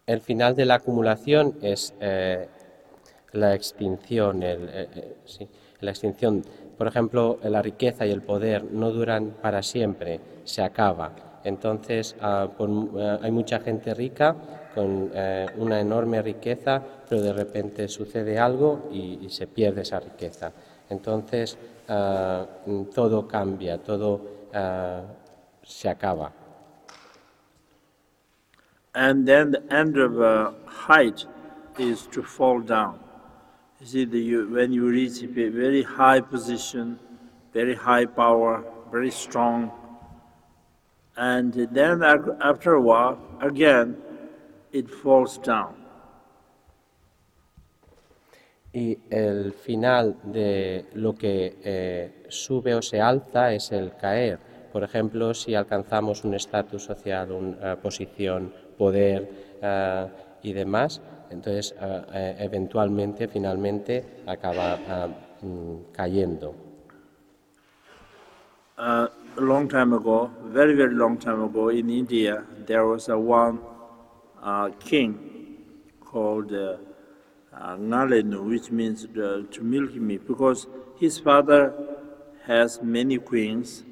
El 0.07 0.21
final 0.21 0.55
de 0.55 0.65
la 0.67 0.75
acumulación 0.75 1.55
es 1.63 1.95
eh, 2.01 2.49
la 3.33 3.55
extinción. 3.55 4.43
Eh, 4.43 4.89
eh, 4.95 5.49
la 5.81 5.91
extinción. 5.91 6.43
Por 6.77 6.89
ejemplo, 6.89 7.39
la 7.43 7.63
riqueza 7.63 8.05
y 8.07 8.11
el 8.11 8.23
poder 8.23 8.65
no 8.65 8.91
duran 8.91 9.37
para 9.41 9.63
siempre, 9.63 10.21
se 10.45 10.63
acaba. 10.63 11.41
Entonces, 11.45 12.17
por, 12.57 12.69
uh, 12.69 13.19
hay 13.23 13.31
mucha 13.31 13.61
gente 13.61 13.95
rica 13.95 14.35
con 14.75 15.11
una 15.57 15.81
enorme 15.81 16.23
riqueza, 16.23 16.83
pero 17.09 17.21
de 17.21 17.33
repente 17.33 17.89
sucede 17.89 18.39
algo 18.39 18.89
y, 18.93 19.19
y 19.23 19.31
se 19.31 19.47
pierde 19.47 19.83
esa 19.83 20.01
riqueza. 20.01 20.53
Entonces, 20.89 21.59
uh, 21.89 22.47
todo 22.95 23.23
cambia, 23.23 23.79
todo 23.79 24.21
uh, 24.55 25.03
se 25.65 25.89
acaba. 25.89 26.33
And 28.95 29.27
then 29.27 29.53
the 29.53 29.63
end 29.73 29.97
of 29.97 30.21
a 30.21 30.55
height 30.67 31.25
is 31.79 32.07
to 32.09 32.23
fall 32.23 32.61
down. 32.61 32.99
You 33.81 33.87
see, 33.87 34.05
the, 34.05 34.19
you, 34.19 34.49
when 34.51 34.73
you 34.73 34.89
reach 34.89 35.23
a 35.23 35.27
very 35.27 35.83
high 35.83 36.21
position, 36.21 36.99
very 37.55 37.75
high 37.75 38.07
power, 38.07 38.65
very 38.91 39.11
strong, 39.11 39.71
and 41.17 41.53
then 41.53 42.03
after 42.03 42.75
a 42.75 42.81
while, 42.81 43.19
again, 43.41 43.97
it 44.73 44.89
falls 44.91 45.39
down. 45.39 45.78
Y 48.79 48.99
el 49.11 49.53
final 49.53 50.17
de 50.23 50.87
lo 50.95 51.15
que 51.15 51.57
eh, 51.65 52.25
sube 52.29 52.75
o 52.75 52.83
se 52.83 53.01
alza 53.01 53.53
es 53.53 53.73
el 53.73 53.97
caer. 53.97 54.39
Por 54.73 54.85
ejemplo, 54.85 55.35
si 55.35 55.55
alcanzamos 55.55 56.25
un 56.25 56.35
estatus 56.35 56.85
social, 56.85 57.33
una 57.33 57.77
posición, 57.77 58.53
poder 58.77 59.29
eh, 59.61 60.07
y 60.43 60.53
demás, 60.53 61.01
entonces 61.31 61.75
eh, 61.81 62.37
eventualmente, 62.39 63.27
finalmente, 63.27 64.23
acaba 64.27 64.79
mm, 65.43 65.93
cayendo. 65.93 66.55
Uh, 68.79 69.09
a 69.37 69.41
long 69.41 69.69
time 69.69 69.93
ago, 69.93 70.31
very 70.53 70.73
very 70.77 70.95
long 70.95 71.19
time 71.19 71.43
ago, 71.43 71.71
in 71.71 71.91
India, 71.91 72.45
there 72.65 72.87
was 72.87 73.09
a 73.09 73.19
one 73.19 73.59
uh, 74.41 74.71
king 74.79 75.19
called 76.01 76.53
uh, 76.53 76.77
uh, 77.61 77.77
which 77.77 78.71
means 78.71 79.05
uh, 79.05 79.43
to 79.51 79.63
milk 79.63 79.95
me, 79.95 80.19
because 80.19 80.67
his 80.99 81.19
father 81.19 81.73
has 82.47 82.81
many 82.83 83.19
queens, 83.19 83.85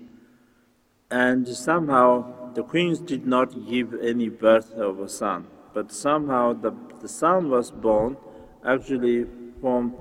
and 1.11 1.47
somehow 1.49 2.53
the 2.55 2.63
queens 2.63 2.99
did 2.99 3.27
not 3.27 3.69
give 3.69 3.95
any 4.03 4.29
birth 4.29 4.73
of 4.73 5.01
a 5.01 5.09
son, 5.09 5.47
but 5.75 5.93
somehow 5.93 6.53
the, 6.53 6.73
the 7.01 7.09
son 7.09 7.51
was 7.51 7.71
born 7.71 8.17
actually 8.65 9.27
from 9.61 9.95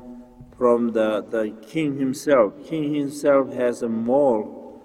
from 0.58 0.94
the, 0.94 1.22
the 1.30 1.54
king 1.68 2.00
himself. 2.00 2.54
King 2.66 2.94
himself 2.96 3.54
has 3.54 3.82
a 3.82 3.90
mole, 3.90 4.82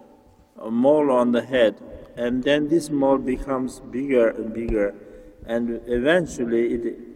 a 0.59 0.69
mole 0.69 1.13
on 1.13 1.31
the 1.31 1.43
head, 1.43 1.81
and 2.17 2.43
then 2.43 2.69
this 2.69 2.91
mole 2.91 3.19
becomes 3.19 3.79
bigger 3.79 4.31
and 4.31 4.53
bigger, 4.53 4.95
and 5.47 5.81
eventually 5.87 6.75
it 6.75 7.10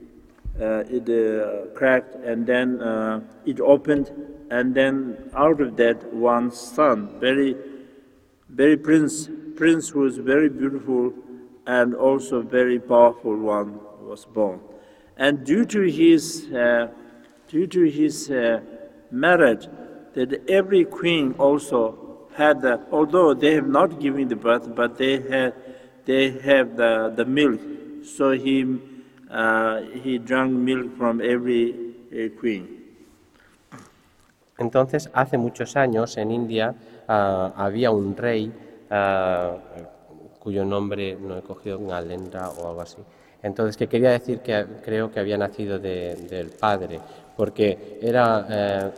it 0.59 1.09
uh, 1.09 1.75
cracked, 1.75 2.15
and 2.15 2.47
then 2.47 2.81
uh, 2.81 3.21
it 3.45 3.61
opened, 3.61 4.11
and 4.51 4.75
then 4.75 5.31
out 5.35 5.61
of 5.61 5.77
that 5.77 6.13
one 6.13 6.51
son, 6.51 7.19
very 7.21 7.57
very 8.55 8.77
prince, 8.77 9.29
prince 9.57 9.93
was 9.93 10.19
very 10.19 10.49
beautiful 10.49 11.13
and 11.67 11.95
also 11.95 12.41
very 12.41 12.79
powerful 12.79 13.37
one 13.37 13.81
was 14.01 14.25
born. 14.27 14.61
And 15.17 15.45
due 15.45 15.65
to 15.65 15.83
his, 15.83 16.53
uh, 16.53 16.89
due 17.49 17.67
to 17.67 17.83
his 17.85 18.31
uh, 18.31 18.61
marriage, 19.11 19.67
that 20.15 20.49
every 20.49 20.85
queen 20.85 21.35
also 21.37 22.29
had 22.37 22.63
the, 22.63 22.81
although 22.93 23.35
they 23.35 23.55
have 23.55 23.67
not 23.67 23.99
given 24.01 24.29
the 24.29 24.37
birth, 24.37 24.73
but 24.75 24.99
they 24.99 25.21
had, 25.21 25.55
they 26.05 26.31
have 26.31 26.77
the, 26.77 27.13
the 27.17 27.25
milk. 27.25 27.61
So 28.05 28.33
he, 28.33 28.63
uh, 28.63 28.67
he 30.03 30.19
drank 30.19 30.53
milk 30.53 30.97
from 30.97 31.21
every 31.21 31.73
uh, 32.13 32.29
queen. 32.41 32.69
Entonces, 34.59 35.11
hace 35.13 35.37
muchos 35.37 35.77
años 35.77 36.17
en 36.17 36.31
India 36.31 36.75
ah, 37.09 37.53
había 37.57 37.91
un 37.91 38.17
rey 38.17 38.53
ah, 38.91 39.57
cuyo 40.39 40.65
nombre 40.65 41.17
no 41.21 41.37
he 41.39 41.43
cogido, 41.43 41.81
Ngalendra 41.81 42.51
o 42.51 42.69
algo 42.69 42.81
así. 42.83 42.99
Entonces, 43.43 43.77
que 43.77 43.89
quería 43.89 44.11
decir 44.11 44.41
que 44.41 44.65
creo 44.85 45.11
que 45.11 45.21
había 45.21 45.37
nacido 45.37 45.79
de- 45.79 46.15
del 46.31 46.49
padre, 46.51 47.01
porque 47.37 47.99
era, 48.01 48.47
eh, 48.49 48.91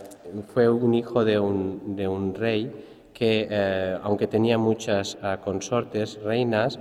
fue 0.53 0.69
un 0.69 0.95
hijo 0.95 1.25
de 1.25 1.39
un, 1.39 1.97
de 1.97 2.07
un 2.07 2.35
rey 2.35 2.71
que, 3.13 3.47
eh, 3.51 3.99
aunque 4.03 4.27
tenía 4.27 4.59
muchas 4.59 5.17
consortes, 5.43 6.21
reinas, 6.23 6.79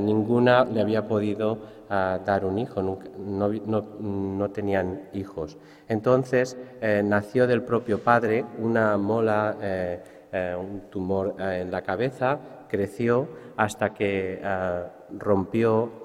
ninguna 0.00 0.64
le 0.64 0.80
había 0.80 1.06
podido 1.08 1.58
ah, 1.90 2.20
dar 2.24 2.44
un 2.44 2.58
hijo, 2.58 2.82
no, 2.82 2.98
no- 3.18 3.82
no 4.00 4.50
tenían 4.50 5.08
hijos. 5.12 5.58
Entonces, 5.88 6.56
eh, 6.80 7.02
nació 7.04 7.46
del 7.46 7.62
propio 7.62 8.02
padre 8.02 8.44
una 8.58 8.96
mola, 8.96 9.56
eh, 9.60 10.00
eh, 10.32 10.56
un 10.58 10.90
tumor 10.90 11.34
en 11.38 11.70
la 11.70 11.82
cabeza, 11.82 12.38
creció 12.68 13.28
hasta 13.56 13.94
que 13.94 14.40
ah, 14.44 14.86
rompió 15.10 16.04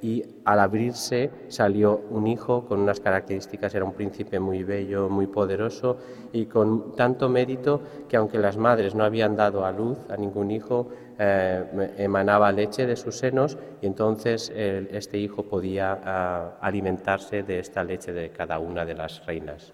y 0.00 0.24
al 0.44 0.60
abrirse 0.60 1.30
salió 1.48 2.06
un 2.10 2.26
hijo 2.26 2.64
con 2.66 2.80
unas 2.80 3.00
características, 3.00 3.74
era 3.74 3.84
un 3.84 3.92
príncipe 3.92 4.38
muy 4.40 4.64
bello, 4.64 5.08
muy 5.08 5.26
poderoso 5.26 5.98
y 6.32 6.46
con 6.46 6.94
tanto 6.94 7.28
mérito 7.28 7.82
que 8.08 8.16
aunque 8.16 8.38
las 8.38 8.56
madres 8.56 8.94
no 8.94 9.04
habían 9.04 9.36
dado 9.36 9.64
a 9.64 9.72
luz 9.72 9.98
a 10.08 10.16
ningún 10.16 10.50
hijo, 10.50 10.88
eh, 11.18 11.64
emanaba 11.98 12.52
leche 12.52 12.86
de 12.86 12.96
sus 12.96 13.16
senos 13.16 13.58
y 13.82 13.86
entonces 13.86 14.50
el- 14.54 14.88
este 14.92 15.18
hijo 15.18 15.42
podía 15.42 15.98
ah, 16.04 16.58
alimentarse 16.60 17.42
de 17.42 17.58
esta 17.58 17.82
leche 17.84 18.12
de 18.12 18.30
cada 18.30 18.58
una 18.58 18.84
de 18.84 18.94
las 18.94 19.24
reinas. 19.26 19.72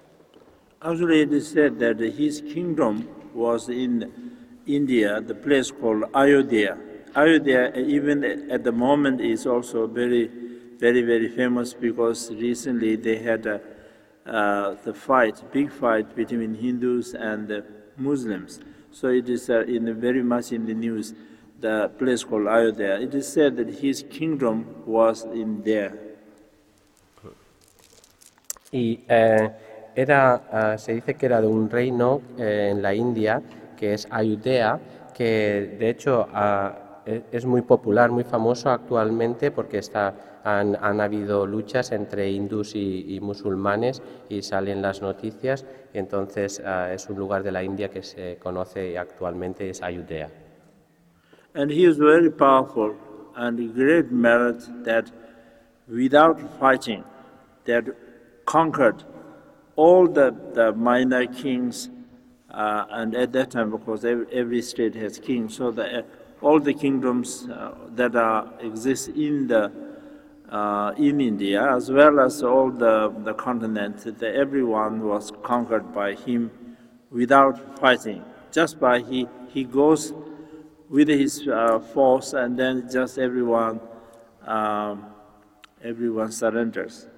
Actually, 0.80 1.22
it 1.22 1.32
is 1.32 1.48
said 1.48 1.78
that 1.78 1.98
his 1.98 2.42
kingdom 2.42 3.08
was 3.34 3.68
in 3.70 4.10
India, 4.66 5.20
the 5.20 5.34
place 5.34 5.70
called 5.70 6.04
Ayodhya. 6.14 6.76
Ayodhya, 7.16 7.72
even 7.76 8.22
at 8.50 8.64
the 8.64 8.72
moment, 8.72 9.20
is 9.20 9.46
also 9.46 9.86
very, 9.86 10.30
very, 10.78 11.02
very 11.02 11.28
famous 11.28 11.72
because 11.72 12.30
recently 12.32 12.96
they 12.96 13.16
had 13.16 13.46
a, 13.46 13.60
uh, 14.26 14.74
the 14.84 14.92
fight, 14.92 15.42
big 15.52 15.70
fight 15.70 16.14
between 16.14 16.54
Hindus 16.54 17.14
and 17.14 17.62
Muslims. 17.96 18.60
So 18.90 19.08
it 19.08 19.28
is 19.28 19.48
uh, 19.48 19.60
in 19.66 19.94
very 20.00 20.22
much 20.22 20.52
in 20.52 20.66
the 20.66 20.74
news. 20.74 21.14
The 21.64 21.88
place 21.96 22.22
called 22.24 22.46
Ayodhya. 22.46 23.00
It 23.00 23.14
is 23.14 23.26
said 23.26 23.56
that 23.56 23.80
his 23.80 24.04
kingdom 24.10 24.84
was 24.84 25.24
in 25.24 25.62
there. 25.64 25.96
Y 28.70 29.00
eh, 29.08 29.48
era, 29.94 30.42
ah, 30.52 30.76
se 30.76 30.92
dice 30.92 31.14
que 31.14 31.24
era 31.24 31.40
de 31.40 31.46
un 31.46 31.70
reino 31.70 32.20
eh, 32.36 32.68
en 32.70 32.82
la 32.82 32.92
India, 32.92 33.40
que 33.78 33.94
es 33.94 34.06
Ayudhya, 34.10 34.78
que 35.14 35.78
de 35.78 35.88
hecho 35.88 36.28
ah, 36.34 37.00
e- 37.06 37.22
es 37.32 37.46
muy 37.46 37.62
popular, 37.62 38.10
muy 38.10 38.24
famoso 38.24 38.68
actualmente 38.68 39.50
porque 39.50 39.78
está, 39.78 40.42
han, 40.44 41.00
habido 41.00 41.46
luchas 41.46 41.92
entre 41.92 42.30
hindús 42.30 42.74
y, 42.74 43.18
musulmanes 43.22 44.02
y 44.28 44.42
salen 44.42 44.82
las 44.82 45.00
noticias 45.00 45.64
y 45.94 45.98
entonces 45.98 46.60
ah, 46.62 46.92
es 46.92 47.08
un 47.08 47.16
lugar 47.16 47.42
de 47.42 47.52
la 47.52 47.62
India 47.62 47.88
que 47.88 48.02
se 48.02 48.36
conoce 48.36 48.98
actualmente, 48.98 49.70
es 49.70 49.82
Ayudhya. 49.82 50.43
And 51.54 51.70
he 51.70 51.86
was 51.86 51.98
very 51.98 52.30
powerful 52.30 52.96
and 53.36 53.74
great 53.74 54.10
merit 54.10 54.84
that 54.84 55.10
without 55.88 56.40
fighting, 56.58 57.04
that 57.64 57.84
conquered 58.44 59.04
all 59.76 60.06
the, 60.06 60.34
the 60.52 60.72
minor 60.72 61.26
kings. 61.26 61.90
Uh, 62.50 62.84
and 62.90 63.14
at 63.14 63.32
that 63.32 63.50
time, 63.50 63.72
of 63.72 63.84
course, 63.84 64.04
every, 64.04 64.26
every 64.32 64.62
state 64.62 64.94
has 64.94 65.18
kings. 65.18 65.56
So 65.56 65.70
the, 65.70 66.00
uh, 66.00 66.02
all 66.42 66.60
the 66.60 66.74
kingdoms 66.74 67.48
uh, 67.48 67.74
that 67.94 68.16
are, 68.16 68.52
exist 68.60 69.08
in 69.08 69.46
the 69.46 69.72
uh, 70.50 70.92
in 70.96 71.20
India, 71.20 71.74
as 71.74 71.90
well 71.90 72.20
as 72.20 72.42
all 72.42 72.70
the, 72.70 73.12
the 73.24 73.34
continent, 73.34 74.18
the, 74.18 74.34
everyone 74.34 75.02
was 75.02 75.32
conquered 75.42 75.92
by 75.92 76.14
him 76.14 76.50
without 77.10 77.78
fighting. 77.80 78.22
Just 78.52 78.78
by 78.78 79.00
he, 79.00 79.26
he 79.48 79.64
goes 79.64 80.12
with 80.94 81.08
his 81.08 81.42
uh, 81.48 81.80
force, 81.92 82.34
and 82.34 82.56
then 82.56 82.86
just 82.88 83.18
everyone, 83.18 83.80
um, 84.46 84.96
everyone 85.82 86.30
surrenders. 86.30 87.08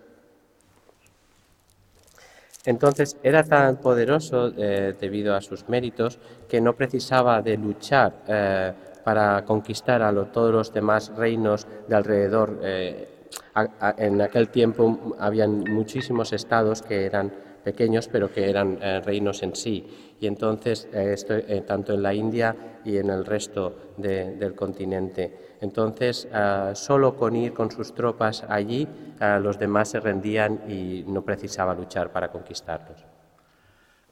Entonces 2.65 3.17
era 3.23 3.45
tan 3.45 3.77
poderoso 3.77 4.53
eh, 4.57 4.95
debido 5.01 5.37
a 5.37 5.41
sus 5.41 5.69
méritos 5.69 6.19
que 6.49 6.61
no 6.61 6.73
precisaba 6.73 7.41
de 7.43 7.57
luchar 7.57 8.25
eh, 8.27 8.73
para 9.05 9.45
conquistar 9.45 10.03
a 10.03 10.11
lo- 10.11 10.27
todos 10.27 10.53
los 10.53 10.73
demás 10.73 11.12
reinos 11.17 11.67
de 11.89 11.95
alrededor. 11.95 12.59
eh, 12.62 13.09
a- 13.55 13.69
a- 13.81 13.95
en 13.99 14.21
aquel 14.23 14.49
tiempo 14.49 15.15
habían 15.19 15.61
muchísimos 15.61 16.33
estados 16.33 16.83
que 16.83 17.05
eran 17.07 17.31
pequeños 17.67 18.07
pero 18.07 18.31
que 18.33 18.49
eran 18.49 18.79
eh, 18.81 19.01
reinos 19.05 19.43
en 19.43 19.57
sí. 19.57 19.77
Y 20.21 20.27
entonces, 20.29 20.89
eh, 20.93 21.11
esto, 21.13 21.35
eh, 21.35 21.65
tanto 21.67 21.93
en 21.95 22.03
la 22.03 22.15
India 22.15 22.55
y 22.85 22.97
en 22.97 23.11
el 23.11 23.25
resto 23.25 23.63
de- 23.97 24.37
del 24.37 24.55
continente. 24.55 25.57
Entonces, 25.61 26.29
ah, 26.33 26.73
solo 26.75 27.17
con 27.17 27.35
ir 27.35 27.53
con 27.53 27.69
sus 27.71 27.93
tropas 27.93 28.45
allí, 28.49 28.87
ah, 29.21 29.39
los 29.41 29.59
demás 29.59 29.89
se 29.91 29.99
rendían 30.01 30.61
y 30.69 31.05
no 31.09 31.23
precisaba 31.23 31.75
luchar 31.75 32.13
para 32.13 32.29
conquistarlos. 32.31 32.99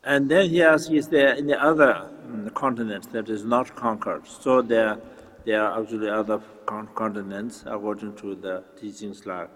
And 0.03 0.29
then 0.29 0.51
he 0.51 0.61
asks, 0.63 0.91
is 0.91 1.09
there 1.09 1.31
any 1.43 1.55
other 1.55 1.93
mm, 2.29 2.53
continent 2.53 3.05
that 3.13 3.29
is 3.31 3.43
not 3.45 3.67
conquered? 3.75 4.27
So 4.27 4.61
there, 4.63 4.99
there 5.47 5.63
are 5.63 5.81
actually 5.81 6.11
other 6.11 6.41
con- 6.67 6.89
continents 6.95 7.65
according 7.67 8.13
to 8.17 8.35
the 8.35 8.63
teachings 8.79 9.25
like 9.25 9.49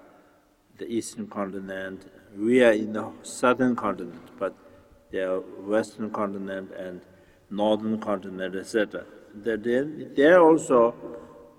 the 0.78 0.86
eastern 0.86 1.26
continent. 1.26 2.00
we 2.36 2.62
are 2.62 2.72
in 2.72 2.92
the 2.92 3.10
southern 3.22 3.74
continent, 3.76 4.20
but 4.38 4.54
there 5.10 5.32
are 5.32 5.40
western 5.40 6.10
continent 6.10 6.70
and 6.72 7.00
northern 7.50 7.98
continent, 7.98 8.54
etc. 8.54 9.04
Then 9.34 10.12
there 10.16 10.40
also, 10.40 10.94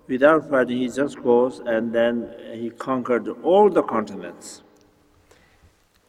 without 0.06 0.48
fighting, 0.48 0.78
he 0.78 0.88
just 0.88 1.22
goes 1.22 1.60
and 1.60 1.92
then 1.92 2.34
he 2.52 2.70
conquered 2.70 3.28
all 3.42 3.70
the 3.70 3.82
continents. 3.82 4.62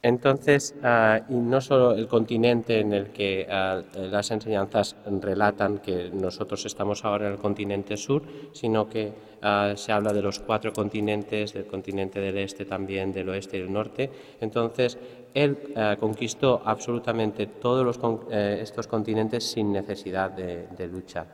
Entonces, 0.04 0.74
ah, 0.82 1.20
y 1.28 1.34
no 1.36 1.60
solo 1.60 1.92
el 1.92 2.08
continente 2.08 2.80
en 2.80 2.92
el 2.92 3.10
que 3.10 3.46
ah, 3.48 3.80
las 3.94 4.32
enseñanzas 4.32 4.96
relatan 5.06 5.78
que 5.78 6.10
nosotros 6.12 6.66
estamos 6.66 7.04
ahora 7.04 7.28
en 7.28 7.34
el 7.34 7.38
continente 7.38 7.96
sur, 7.96 8.24
sino 8.52 8.88
que 8.88 9.12
ah, 9.42 9.74
se 9.76 9.92
habla 9.92 10.12
de 10.12 10.20
los 10.20 10.40
cuatro 10.40 10.72
continentes, 10.72 11.52
del 11.52 11.66
continente 11.66 12.18
del 12.18 12.36
este 12.38 12.64
también, 12.64 13.12
del 13.12 13.28
oeste 13.28 13.58
y 13.58 13.60
del 13.60 13.72
norte. 13.72 14.10
Entonces, 14.40 14.98
él 15.34 15.56
conquistó 15.98 16.60
absolutamente 16.64 17.46
todos 17.46 17.86
los, 17.86 17.98
eh, 18.30 18.58
estos 18.60 18.86
continentes 18.88 19.50
sin 19.50 19.72
necesidad 19.72 20.32
de, 20.32 20.66
de 20.76 20.88
lucha. 20.88 21.24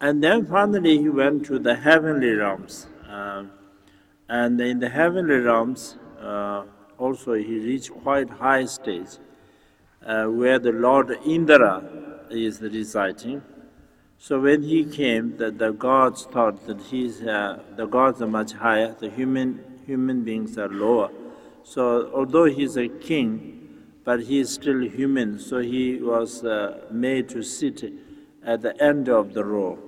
And 0.00 0.20
then 0.22 0.44
finally 0.44 0.98
he 0.98 1.08
went 1.08 1.46
to 1.46 1.58
the 1.58 1.76
heavenly 1.76 2.34
realms. 2.34 2.88
And 4.28 4.60
in 4.60 4.80
the 4.80 4.90
heavenly 4.90 5.38
realms, 5.38 5.96
uh, 6.20 6.64
also 6.98 7.34
he 7.34 7.58
reached 7.58 7.90
quite 7.90 8.28
high 8.28 8.64
stage 8.64 9.18
uh, 10.04 10.24
where 10.26 10.58
the 10.58 10.72
Lord 10.72 11.16
Indra 11.24 11.82
is 12.30 12.60
residing. 12.60 13.42
So 14.18 14.40
when 14.40 14.62
he 14.62 14.84
came, 14.84 15.36
the, 15.36 15.50
the 15.50 15.72
gods 15.72 16.24
thought 16.24 16.66
that 16.66 16.80
he's, 16.82 17.22
uh, 17.22 17.62
the 17.76 17.86
gods 17.86 18.20
are 18.20 18.26
much 18.26 18.52
higher, 18.52 18.94
the 18.98 19.10
human, 19.10 19.80
human 19.86 20.24
beings 20.24 20.58
are 20.58 20.68
lower. 20.68 21.10
So 21.62 22.10
although 22.12 22.46
he's 22.46 22.76
a 22.76 22.88
king, 22.88 23.84
but 24.04 24.22
he 24.22 24.40
is 24.40 24.52
still 24.52 24.80
human, 24.80 25.38
so 25.38 25.58
he 25.58 25.96
was 25.96 26.42
uh, 26.42 26.86
made 26.90 27.28
to 27.28 27.42
sit 27.42 27.92
at 28.44 28.62
the 28.62 28.82
end 28.82 29.08
of 29.08 29.34
the 29.34 29.44
row. 29.44 29.78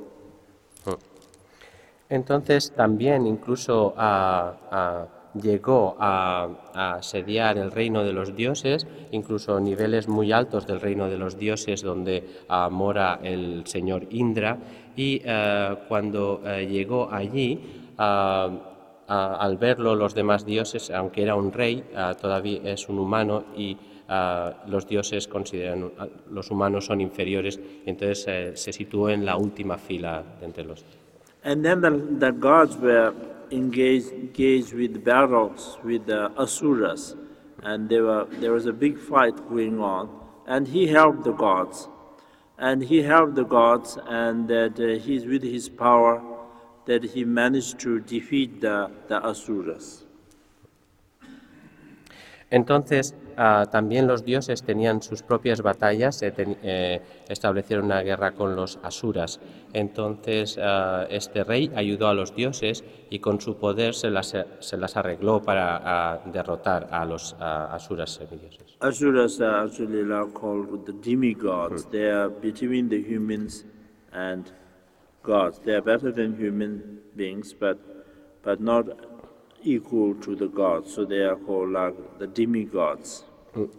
Entonces 2.09 2.73
también 2.77 3.27
incluso 3.27 3.95
a 3.97 5.07
llegó 5.35 5.97
a, 5.99 6.97
asediar 6.99 7.59
el 7.59 7.71
reino 7.71 8.05
de 8.05 8.13
los 8.13 8.35
dioses, 8.35 8.87
incluso 9.13 9.61
niveles 9.61 10.09
muy 10.09 10.33
altos 10.33 10.67
del 10.67 10.81
reino 10.81 11.09
de 11.09 11.19
los 11.19 11.39
dioses 11.39 11.83
donde 11.83 12.25
mora 12.71 13.21
el 13.23 13.67
señor 13.67 14.07
Indra, 14.11 14.59
y 14.97 15.23
eh, 15.25 15.77
cuando 15.89 16.43
eh, 16.45 16.67
llegó 16.67 17.09
allí, 17.13 17.61
al 17.97 19.57
verlo 19.59 19.95
los 19.95 20.15
demás 20.15 20.47
dioses, 20.47 20.91
aunque 20.91 21.23
era 21.23 21.35
un 21.35 21.53
rey, 21.53 21.85
todavía 22.21 22.61
es 22.65 22.89
un 22.89 22.99
humano 23.01 23.45
y 23.57 23.77
los 24.67 24.87
dioses 24.87 25.29
consideran, 25.29 25.91
los 26.31 26.51
humanos 26.51 26.87
son 26.87 27.01
inferiores, 27.01 27.59
y 27.59 27.91
entonces 27.91 28.25
eh, 28.29 28.53
se 28.57 28.73
situó 28.73 29.09
en 29.11 29.25
la 29.25 29.37
última 29.37 29.79
fila 29.79 30.23
entre 30.41 30.65
los. 30.65 30.85
And 31.43 31.65
then 31.65 31.81
the 32.19 32.33
gods 32.33 32.77
were 32.77 33.13
engaged, 33.51 34.13
engaged 34.13 34.73
with 34.73 35.05
battles 35.05 35.79
with 35.85 36.07
the 36.07 36.31
Asuras, 36.39 37.17
and 37.63 37.89
there, 37.89 38.05
were, 38.05 38.27
there 38.31 38.53
was 38.53 38.67
a 38.67 38.73
big 38.73 38.99
fight 38.99 39.37
going 39.49 39.81
on, 39.81 40.09
and 40.47 40.69
he 40.69 40.87
helped 40.87 41.25
the 41.25 41.33
gods. 41.33 41.89
And 42.59 42.83
he 42.83 43.03
helped 43.03 43.35
the 43.37 43.45
gods, 43.45 43.99
and 44.07 44.49
that 44.49 44.79
uh, 44.79 45.03
he's 45.03 45.25
with 45.25 45.43
his 45.43 45.69
power, 45.69 46.23
that 46.85 47.05
he 47.05 47.25
managed 47.25 47.79
to 47.81 48.01
defeat 48.01 48.61
the, 48.61 48.91
the 49.09 49.25
Asuras. 49.27 50.05
Entonces, 52.53 53.13
Ah, 53.43 53.65
también 53.65 54.07
los 54.07 54.23
dioses 54.23 54.63
tenían 54.63 55.01
sus 55.01 55.23
propias 55.23 55.63
batallas, 55.63 56.21
eh, 56.21 56.35
eh, 56.37 57.01
establecieron 57.27 57.87
una 57.87 58.03
guerra 58.03 58.33
con 58.33 58.55
los 58.55 58.79
asuras. 58.83 59.41
Entonces 59.73 60.59
ah, 60.63 61.07
este 61.09 61.43
rey 61.43 61.73
ayudó 61.75 62.09
a 62.09 62.13
los 62.13 62.35
dioses 62.35 62.85
y 63.09 63.19
con 63.21 63.41
su 63.41 63.57
poder 63.57 63.95
se 63.95 64.11
las, 64.11 64.37
se 64.59 64.77
las 64.77 64.95
arregló 64.99 65.41
para 65.41 65.81
ah, 65.83 66.21
derrotar 66.27 66.89
a 66.91 67.07
los 67.07 67.35
asuras 67.41 68.11
semidioses. 68.11 68.77
Asuras 68.81 69.41
are 69.41 69.65
actually 69.65 70.05
called 70.35 70.85
the 70.85 70.93
demigods. 70.93 71.87
Hmm. 71.87 71.93
They 71.93 72.11
are 72.11 72.29
between 72.29 72.91
the 72.91 72.99
humans 72.99 73.65
and 74.13 74.53
gods. 75.23 75.61
They 75.65 75.77
are 75.77 75.83
better 75.83 76.13
than 76.13 76.37
human 76.37 77.01
beings, 77.17 77.55
but, 77.59 77.79
but 78.43 78.61
not 78.61 78.85
equal 79.63 80.15
to 80.17 80.37
the 80.37 80.49
gods. 80.49 80.93
So 80.93 81.07
they 81.07 81.23
are 81.25 81.37
called 81.37 81.71
like 81.71 82.19
the 82.19 82.27
demigods. 82.27 83.25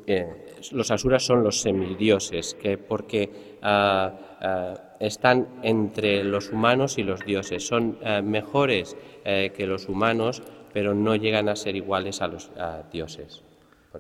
Eh, 0.05 0.27
los 0.71 0.91
asuras 0.91 1.23
son 1.23 1.43
los 1.43 1.61
semidioses, 1.61 2.55
que 2.55 2.77
porque 2.77 3.57
ah, 3.61 4.13
ah, 4.41 4.73
están 4.99 5.47
entre 5.63 6.23
los 6.23 6.51
humanos 6.51 6.97
y 6.97 7.03
los 7.03 7.21
dioses. 7.21 7.65
Son 7.65 7.97
ah, 8.03 8.21
mejores 8.21 8.97
eh, 9.23 9.51
que 9.55 9.65
los 9.65 9.87
humanos, 9.87 10.43
pero 10.73 10.93
no 10.93 11.15
llegan 11.15 11.47
a 11.47 11.55
ser 11.55 11.75
iguales 11.75 12.21
a 12.21 12.27
los 12.27 12.51
dioses. 12.91 13.43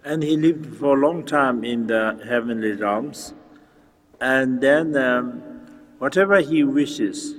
And 0.05 0.23
he 0.23 0.37
lived 0.37 0.73
for 0.75 0.97
a 0.97 0.99
long 0.99 1.25
time 1.25 1.65
in 1.65 1.87
the 1.87 2.17
heavenly 2.25 2.71
realms, 2.73 3.33
and 4.21 4.61
then 4.61 4.95
um, 4.95 5.41
whatever 5.99 6.39
he 6.39 6.63
wishes, 6.63 7.35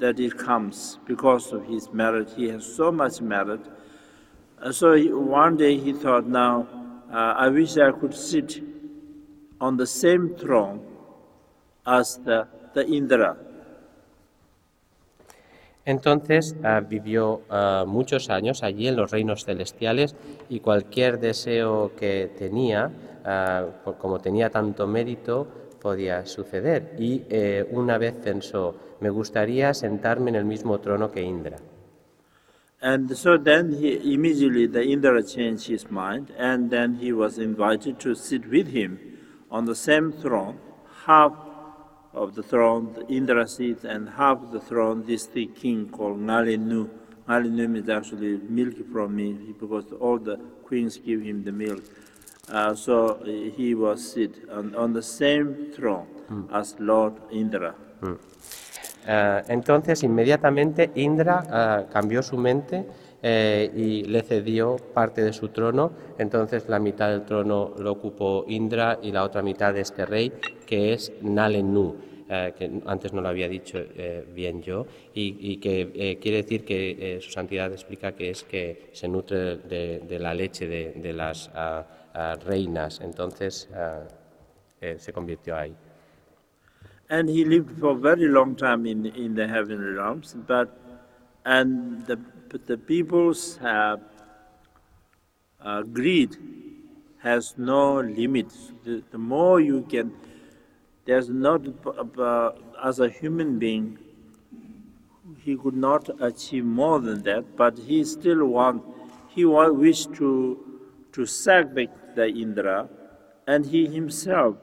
that 0.00 0.20
it 0.20 0.36
comes 0.36 0.98
because 1.06 1.50
of 1.54 1.64
his 1.64 1.90
merit. 1.94 2.28
He 2.36 2.50
has 2.50 2.64
so 2.64 2.92
much 2.92 3.22
merit. 3.22 3.60
so 4.70 4.98
one 5.16 5.56
day 5.56 5.78
he 5.78 5.94
thought, 5.94 6.26
now 6.26 6.66
I 7.16 7.48
wish 7.48 7.76
I 7.76 7.92
could 7.92 8.14
sit 8.14 8.60
on 9.60 9.76
the 9.76 9.86
same 9.86 10.34
throne 10.36 10.80
as 11.86 12.18
the, 12.24 12.46
Indra. 12.88 13.36
Entonces 15.84 16.56
uh, 16.64 16.84
vivió 16.84 17.42
uh, 17.50 17.86
muchos 17.86 18.30
años 18.30 18.62
allí 18.64 18.88
en 18.88 18.96
los 18.96 19.12
reinos 19.12 19.44
celestiales 19.44 20.16
y 20.48 20.60
cualquier 20.60 21.20
deseo 21.20 21.92
que 21.94 22.32
tenía, 22.36 22.90
uh, 23.24 23.92
como 23.98 24.18
tenía 24.18 24.50
tanto 24.50 24.86
mérito, 24.86 25.46
podía 25.80 26.24
suceder. 26.24 26.96
Y 26.98 27.24
eh, 27.28 27.68
una 27.70 27.98
vez 27.98 28.14
pensó, 28.14 28.74
me 29.00 29.10
gustaría 29.10 29.74
sentarme 29.74 30.30
en 30.30 30.36
el 30.36 30.46
mismo 30.46 30.80
trono 30.80 31.12
que 31.12 31.22
Indra. 31.22 31.58
And 32.84 33.16
so 33.16 33.38
then 33.38 33.72
he 33.72 34.12
immediately 34.12 34.66
the 34.66 34.84
Indra 34.84 35.22
changed 35.22 35.68
his 35.68 35.90
mind, 35.90 36.30
and 36.36 36.70
then 36.70 36.96
he 36.96 37.12
was 37.12 37.38
invited 37.38 37.98
to 38.00 38.14
sit 38.14 38.46
with 38.50 38.68
him 38.72 38.98
on 39.50 39.64
the 39.64 39.74
same 39.74 40.12
throne, 40.12 40.58
half 41.06 41.32
of 42.12 42.34
the 42.34 42.42
throne 42.42 42.92
the 42.92 43.06
Indra 43.06 43.48
sits, 43.48 43.84
and 43.84 44.10
half 44.10 44.42
of 44.42 44.52
the 44.52 44.60
throne 44.60 45.06
this 45.06 45.24
the 45.26 45.46
king 45.46 45.88
called 45.88 46.18
Ngalinu. 46.18 46.90
Ngalinu 47.26 47.82
is 47.82 47.88
actually 47.88 48.36
milk 48.60 48.74
from 48.92 49.16
me 49.16 49.32
because 49.58 49.90
all 49.98 50.18
the 50.18 50.36
queens 50.66 50.98
give 50.98 51.22
him 51.22 51.42
the 51.42 51.52
milk. 51.52 51.82
Uh, 52.50 52.74
so 52.74 53.24
he 53.56 53.74
was 53.74 54.12
sit 54.12 54.46
on, 54.50 54.74
on 54.74 54.92
the 54.92 55.02
same 55.02 55.72
throne 55.74 56.06
mm. 56.28 56.52
as 56.52 56.76
Lord 56.78 57.14
Indra. 57.32 57.74
Mm. 58.02 58.18
Eh, 59.06 59.42
entonces, 59.48 60.02
inmediatamente 60.02 60.90
Indra 60.94 61.42
eh, 61.82 61.86
cambió 61.92 62.22
su 62.22 62.36
mente 62.36 62.84
eh, 63.22 63.70
y 63.74 64.04
le 64.04 64.22
cedió 64.22 64.76
parte 64.76 65.22
de 65.22 65.32
su 65.32 65.48
trono. 65.48 65.92
Entonces, 66.18 66.68
la 66.68 66.78
mitad 66.78 67.10
del 67.10 67.24
trono 67.24 67.74
lo 67.78 67.92
ocupó 67.92 68.44
Indra 68.48 68.98
y 69.02 69.12
la 69.12 69.24
otra 69.24 69.42
mitad 69.42 69.74
de 69.74 69.82
este 69.82 70.06
rey, 70.06 70.32
que 70.66 70.92
es 70.92 71.12
Nalenu. 71.22 71.96
que 72.26 72.80
antes 72.86 73.12
no 73.12 73.20
lo 73.20 73.28
había 73.28 73.48
dicho 73.48 73.78
bien 74.34 74.62
yo, 74.62 74.86
y, 75.14 75.58
que 75.58 76.18
quiere 76.20 76.38
decir 76.38 76.64
que 76.64 77.18
su 77.20 77.30
santidad 77.30 77.70
explica 77.70 78.12
que 78.12 78.30
es 78.30 78.42
que 78.42 78.88
se 78.92 79.06
nutre 79.08 79.58
de, 79.58 80.18
la 80.18 80.32
leche 80.32 80.66
de, 80.66 81.12
las 81.12 81.50
ah, 81.54 81.84
ah, 82.14 82.36
reinas, 82.46 83.00
entonces 83.02 83.68
se 84.80 85.12
convirtió 85.12 85.54
ahí. 85.54 85.76
And 87.14 87.28
he 87.28 87.44
lived 87.44 87.78
for 87.78 87.90
a 87.92 88.00
very 88.10 88.28
long 88.36 88.56
time 88.56 88.86
in 88.92 89.06
in 89.24 89.34
the 89.40 89.46
heavenly 89.46 89.92
realms. 90.00 90.34
But 90.52 90.68
and 91.56 92.06
the 92.06 92.18
the 92.70 92.76
people's 92.76 93.42
uh, 93.58 93.96
uh, 95.60 95.82
greed 95.82 96.36
has 97.18 97.54
no 97.56 98.00
limits. 98.00 98.72
The, 98.84 99.02
the, 99.10 99.18
more 99.18 99.60
you 99.60 99.82
can, 99.92 100.12
there's 101.04 101.28
not 101.28 101.62
uh, 102.18 102.52
as 102.90 103.00
a 103.00 103.08
human 103.08 103.58
being, 103.58 103.98
he 105.40 105.56
could 105.56 105.76
not 105.76 106.10
achieve 106.20 106.64
more 106.64 107.00
than 107.00 107.22
that. 107.22 107.56
But 107.56 107.78
he 107.78 108.04
still 108.04 108.44
want, 108.46 108.82
he 109.28 109.44
wished 109.44 110.14
to 110.14 110.30
to 111.12 111.26
sack 111.26 111.74
the, 111.74 112.26
Indra, 112.28 112.88
and 113.46 113.66
he 113.66 113.86
himself 113.86 114.56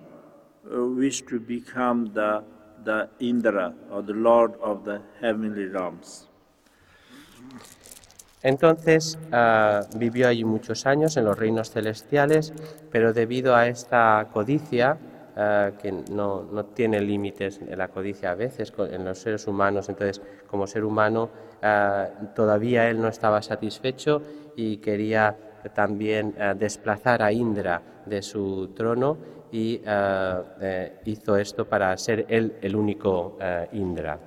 wish 0.70 1.24
to 1.24 1.40
become 1.40 2.12
the, 2.14 2.44
the 2.84 3.10
Indra 3.20 3.74
or 3.92 4.02
the 4.02 4.14
Lord 4.14 4.54
of 4.62 4.84
the 4.86 5.02
heavenly 5.20 5.66
realms. 5.66 6.28
Entonces 8.44 9.20
uh, 9.32 9.86
vivió 9.98 10.28
allí 10.28 10.44
muchos 10.44 10.86
años 10.88 11.16
en 11.18 11.26
los 11.26 11.38
reinos 11.38 11.70
celestiales, 11.70 12.54
pero 12.92 13.14
debido 13.14 13.56
a 13.56 13.68
esta 13.68 14.30
codicia, 14.34 14.98
uh, 15.36 15.78
que 15.78 15.92
no, 15.92 16.44
no, 16.52 16.66
tiene 16.66 17.02
límites 17.02 17.60
en 17.62 17.78
la 17.78 17.90
codicia 17.90 18.32
a 18.32 18.36
veces 18.36 18.74
en 18.78 19.06
los 19.06 19.20
seres 19.20 19.46
humanos, 19.48 19.90
entonces 19.90 20.22
como 20.48 20.66
ser 20.66 20.84
humano 20.84 21.30
uh, 21.62 22.34
todavía 22.34 22.90
él 22.90 23.00
no 23.00 23.10
estaba 23.10 23.44
satisfecho 23.44 24.24
y 24.56 24.78
quería 24.78 25.38
también 25.76 26.34
desplazar 26.58 27.22
a 27.22 27.32
Indra 27.32 27.84
de 28.06 28.22
su 28.22 28.70
trono 28.76 29.18
y 29.52 29.82
eh, 29.84 30.44
eh, 30.62 30.94
hizo 31.06 31.36
esto 31.36 31.66
para 31.66 31.96
ser 31.98 32.26
él 32.30 32.54
el 32.62 32.76
único 32.76 33.38
eh, 33.40 33.68
Indra. 33.74 34.20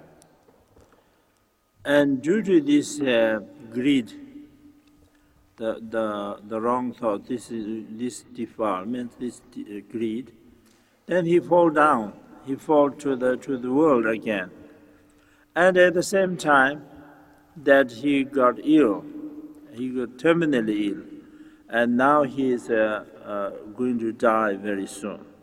And 1.86 2.22
due 2.22 2.42
to 2.42 2.60
this 2.62 2.98
uh, 3.00 3.40
greed, 3.70 4.10
the, 5.56 5.78
the, 5.90 6.38
the 6.48 6.58
wrong 6.58 6.94
thought, 6.94 7.26
this, 7.28 7.50
is, 7.50 7.84
this 7.90 8.24
defilement, 8.34 9.18
this 9.20 9.42
uh, 9.58 9.80
greed, 9.92 10.32
then 11.06 11.26
he 11.26 11.40
fall 11.40 11.68
down. 11.68 12.14
He 12.46 12.56
fall 12.56 12.90
to 12.90 13.16
the, 13.16 13.36
to 13.36 13.58
the 13.58 13.70
world 13.70 14.06
again. 14.06 14.50
And 15.54 15.76
at 15.76 15.92
the 15.92 16.02
same 16.02 16.36
time 16.38 16.84
that 17.56 17.92
he 17.92 18.24
got 18.24 18.58
ill, 18.64 19.04
he 19.72 19.90
got 19.90 20.16
terminally 20.16 20.92
ill. 20.92 21.02
And 21.68 21.96
now 21.96 22.22
he 22.22 22.52
is 22.52 22.70
uh, 22.70 23.04
going 23.76 23.98
to 23.98 24.12
die 24.12 24.56
very 24.56 24.86
soon. 24.86 25.34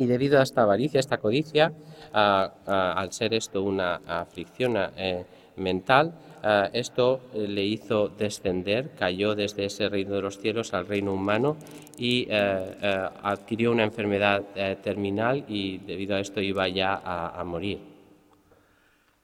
Y 0.00 0.06
debido 0.06 0.38
a 0.38 0.42
esta 0.42 0.62
avaricia, 0.62 0.98
esta 0.98 1.18
codicia, 1.18 1.74
al 2.14 3.12
ser 3.12 3.34
esto 3.34 3.62
una 3.62 3.96
aflicción 4.06 4.74
eh, 4.96 5.26
mental, 5.56 6.14
esto 6.72 7.20
eh, 7.34 7.46
le 7.46 7.62
hizo 7.66 8.08
descender, 8.08 8.92
cayó 8.98 9.34
desde 9.34 9.66
ese 9.66 9.90
reino 9.90 10.14
de 10.14 10.22
los 10.22 10.38
cielos 10.38 10.72
al 10.72 10.86
reino 10.86 11.12
humano 11.12 11.58
y 11.98 12.26
eh, 12.30 13.10
adquirió 13.22 13.72
una 13.72 13.84
enfermedad 13.84 14.42
terminal 14.82 15.44
y 15.46 15.76
debido 15.76 16.16
a 16.16 16.20
esto 16.20 16.40
iba 16.40 16.66
ya 16.66 17.02
a, 17.04 17.44
morir. 17.44 17.80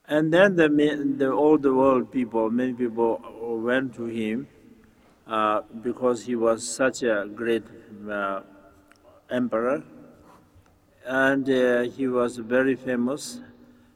And 0.05 0.31
then 0.31 0.55
the, 0.55 0.69
the 1.17 1.27
all 1.27 1.59
the 1.59 1.71
world 1.71 2.11
people, 2.11 2.51
many 2.51 2.73
people 2.73 3.17
went 3.63 3.95
to 3.95 4.05
him 4.05 4.45
uh, 5.27 5.61
because 5.81 6.25
he 6.25 6.35
was 6.35 6.67
such 6.67 7.03
a 7.03 7.27
great 7.33 7.63
uh, 8.09 8.41
emperor, 9.29 9.83
and 11.05 11.49
uh, 11.49 11.81
he 11.81 12.07
was 12.07 12.37
very 12.37 12.75
famous. 12.75 13.41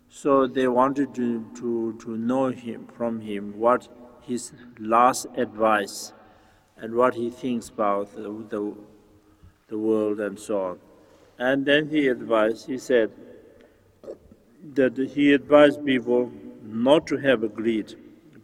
So 0.10 0.46
they 0.46 0.68
wanted 0.68 1.16
to, 1.16 1.46
to, 1.56 1.98
to 2.02 2.18
know 2.18 2.48
him 2.48 2.88
from 2.98 3.22
him 3.22 3.58
what 3.58 3.88
his 4.22 4.52
last 4.78 5.28
advice 5.38 6.12
and 6.76 6.96
what 6.96 7.16
he 7.16 7.30
thinks 7.30 7.70
about 7.70 8.14
the, 8.14 8.24
the, 8.50 8.76
the 9.70 9.78
world 9.78 10.20
and 10.20 10.38
so 10.38 10.62
on. 10.62 10.80
And 11.40 11.66
then 11.66 11.90
he 11.90 12.10
advised, 12.10 12.68
he 12.68 12.78
said, 12.78 13.12
that 14.74 14.98
he 14.98 15.34
advised 15.34 15.86
people 15.86 16.32
not 16.64 17.08
to 17.08 17.18
have 17.18 17.44
a 17.44 17.48
greed 17.48 17.96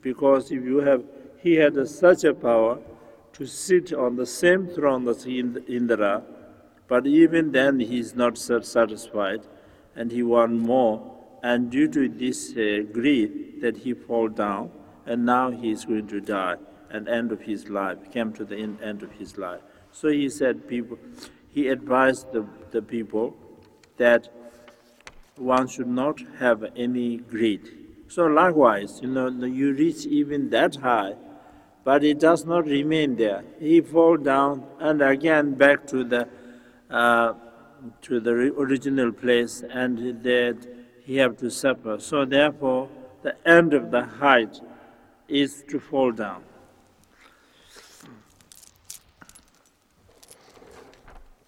because 0.02 0.52
if 0.52 0.64
you 0.64 0.78
have 0.78 1.04
he 1.40 1.56
had 1.56 1.88
such 1.88 2.24
a 2.24 2.34
power 2.34 2.80
to 3.34 3.46
sit 3.46 3.94
on 3.94 4.16
the 4.16 4.26
same 4.26 4.68
throne 4.68 5.08
as 5.08 5.26
Ind- 5.26 5.64
Indra 5.68 6.24
but 6.88 7.06
even 7.06 7.52
then 7.52 7.80
he 7.80 8.00
is 8.00 8.16
not 8.16 8.38
satisfied 8.38 9.42
and 9.96 10.12
he 10.12 10.24
want 10.24 10.54
more 10.54 11.14
and 11.44 11.70
due 11.70 11.88
to 11.88 12.08
this 12.10 12.52
uh, 12.52 12.84
greed 12.92 13.62
that 13.62 13.78
he 13.78 13.94
fall 13.94 14.28
down 14.28 14.72
and 15.06 15.26
now 15.26 15.52
he 15.52 15.72
is 15.72 15.86
going 15.86 16.08
to 16.08 16.20
die 16.20 16.56
and 16.90 17.08
end 17.08 17.32
of 17.32 17.42
his 17.42 17.70
life 17.70 18.12
came 18.12 18.32
to 18.34 18.46
the 18.46 18.58
end 18.58 19.04
of 19.04 19.12
his 19.14 19.38
life 19.38 19.62
so 19.92 20.08
he 20.10 20.30
said 20.30 20.68
people 20.68 20.98
he 21.50 21.70
advised 21.70 22.32
the, 22.34 22.46
the 22.72 22.82
people 22.82 23.36
that 23.98 24.30
one 25.38 25.68
should 25.68 25.88
not 25.88 26.22
have 26.40 26.64
any 26.76 27.18
greed. 27.18 27.70
So 28.08 28.26
likewise, 28.26 29.00
you 29.02 29.10
know, 29.10 29.28
you 29.28 29.74
reach 29.74 30.06
even 30.06 30.50
that 30.52 30.76
high, 30.78 31.16
but 31.88 32.04
it 32.04 32.20
does 32.20 32.44
not 32.46 32.66
remain 32.66 33.16
there. 33.16 33.46
He 33.62 33.80
fall 33.80 34.18
down 34.18 34.66
and 34.78 35.02
again 35.02 35.54
back 35.54 35.88
to 35.88 36.04
the 36.04 36.28
uh, 36.90 37.34
to 38.02 38.20
the 38.20 38.32
original 38.64 39.14
place, 39.14 39.64
and 39.64 39.98
that 40.22 40.58
he 41.06 41.16
have 41.16 41.38
to 41.38 41.50
suffer. 41.50 41.98
So 41.98 42.26
therefore, 42.26 42.90
the 43.24 43.36
end 43.48 43.74
of 43.74 43.90
the 43.92 44.04
height 44.04 44.60
is 45.30 45.64
to 45.70 45.80
fall 45.80 46.12
down. 46.12 46.42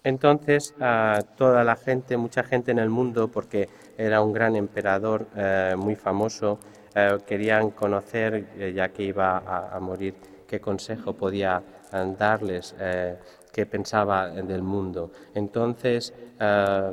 Entonces, 0.02 0.74
a 0.80 1.22
toda 1.36 1.64
la 1.64 1.76
gente, 1.76 2.16
mucha 2.16 2.44
gente 2.44 2.70
en 2.70 2.78
el 2.78 2.88
mundo, 2.88 3.28
porque 3.28 3.68
era 3.98 4.22
un 4.22 4.32
gran 4.32 4.56
emperador 4.56 5.26
eh, 5.36 5.74
muy 5.76 5.96
famoso, 5.96 6.58
eh, 6.94 7.18
querían 7.26 7.70
conocer, 7.70 8.46
eh, 8.58 8.72
ya 8.74 8.88
que 8.88 9.04
iba 9.04 9.38
a, 9.38 9.76
a 9.76 9.80
morir, 9.80 10.14
qué 10.46 10.60
consejo 10.60 11.12
podía 11.14 11.62
eh, 11.92 12.14
darles, 12.18 12.74
eh, 12.78 13.16
qué 13.52 13.66
pensaba 13.66 14.28
del 14.30 14.62
mundo. 14.62 15.10
Entonces, 15.34 16.12
eh, 16.38 16.90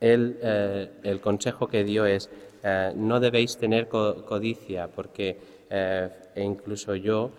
él, 0.00 0.38
el 1.04 1.20
consejo 1.20 1.68
que 1.68 1.84
dio 1.84 2.06
es, 2.06 2.28
no 2.96 3.20
debéis 3.20 3.56
tener 3.56 3.88
co- 3.88 4.24
codicia, 4.24 4.88
porque 4.88 5.36
e 5.70 6.42
incluso 6.42 6.94
yo, 6.96 7.30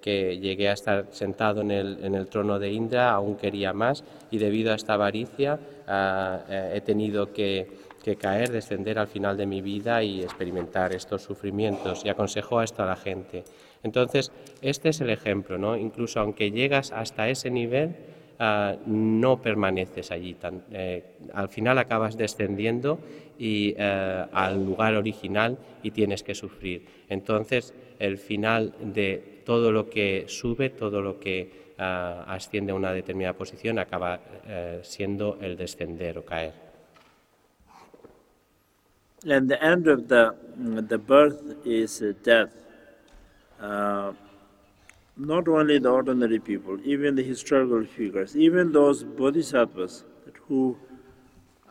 que 0.00 0.38
llegué 0.38 0.68
a 0.68 0.72
estar 0.72 1.06
sentado 1.10 1.60
en 1.60 1.70
el, 1.70 1.98
en 2.02 2.14
el 2.14 2.26
trono 2.28 2.58
de 2.58 2.72
Indra, 2.72 3.10
aún 3.12 3.36
quería 3.36 3.72
más 3.72 4.02
y 4.30 4.38
debido 4.38 4.72
a 4.72 4.76
esta 4.76 4.94
avaricia 4.94 5.58
eh, 5.86 6.72
he 6.74 6.80
tenido 6.80 7.32
que, 7.32 7.68
que 8.02 8.16
caer, 8.16 8.50
descender 8.50 8.98
al 8.98 9.08
final 9.08 9.36
de 9.36 9.46
mi 9.46 9.60
vida 9.62 10.02
y 10.02 10.22
experimentar 10.22 10.92
estos 10.92 11.22
sufrimientos 11.22 12.04
y 12.04 12.08
aconsejó 12.08 12.58
a 12.58 12.64
esto 12.64 12.82
a 12.82 12.86
la 12.86 12.96
gente. 12.96 13.44
Entonces, 13.82 14.30
este 14.62 14.88
es 14.90 15.00
el 15.00 15.10
ejemplo, 15.10 15.58
¿no? 15.58 15.76
Incluso 15.76 16.20
aunque 16.20 16.50
llegas 16.50 16.92
hasta 16.92 17.28
ese 17.28 17.50
nivel, 17.50 17.94
ah, 18.38 18.76
no 18.86 19.40
permaneces 19.42 20.10
allí. 20.10 20.34
tan- 20.34 20.62
eh, 20.72 21.04
al 21.32 21.48
final 21.48 21.78
acabas 21.78 22.16
descendiendo 22.16 22.98
y, 23.38 23.74
eh, 23.78 24.24
al 24.32 24.64
lugar 24.64 24.94
original 24.94 25.58
y 25.82 25.90
tienes 25.90 26.22
que 26.22 26.34
sufrir. 26.34 26.84
Entonces, 27.08 27.74
el 27.98 28.18
final 28.18 28.72
de 28.80 29.40
todo 29.44 29.72
lo 29.72 29.88
que 29.90 30.24
sube, 30.28 30.70
todo 30.70 31.00
lo 31.02 31.18
que 31.20 31.70
ah, 31.78 32.24
asciende 32.28 32.72
a 32.72 32.74
una 32.74 32.92
determinada 32.92 33.32
posición, 33.34 33.78
acaba 33.78 34.20
eh, 34.46 34.80
siendo 34.82 35.38
el 35.40 35.56
descender 35.56 36.18
o 36.18 36.24
caer. 36.24 36.69
And 39.26 39.50
the 39.50 39.62
end 39.62 39.86
of 39.86 40.08
the, 40.08 40.34
the 40.56 40.98
birth 40.98 41.42
is 41.64 42.02
death. 42.22 42.52
Uh, 43.60 44.12
not 45.16 45.48
only 45.48 45.78
the 45.78 45.90
ordinary 45.90 46.38
people, 46.38 46.78
even 46.82 47.14
the 47.14 47.22
historical 47.22 47.84
figures, 47.84 48.36
even 48.36 48.72
those 48.72 49.04
bodhisattvas 49.04 50.04
who, 50.48 50.78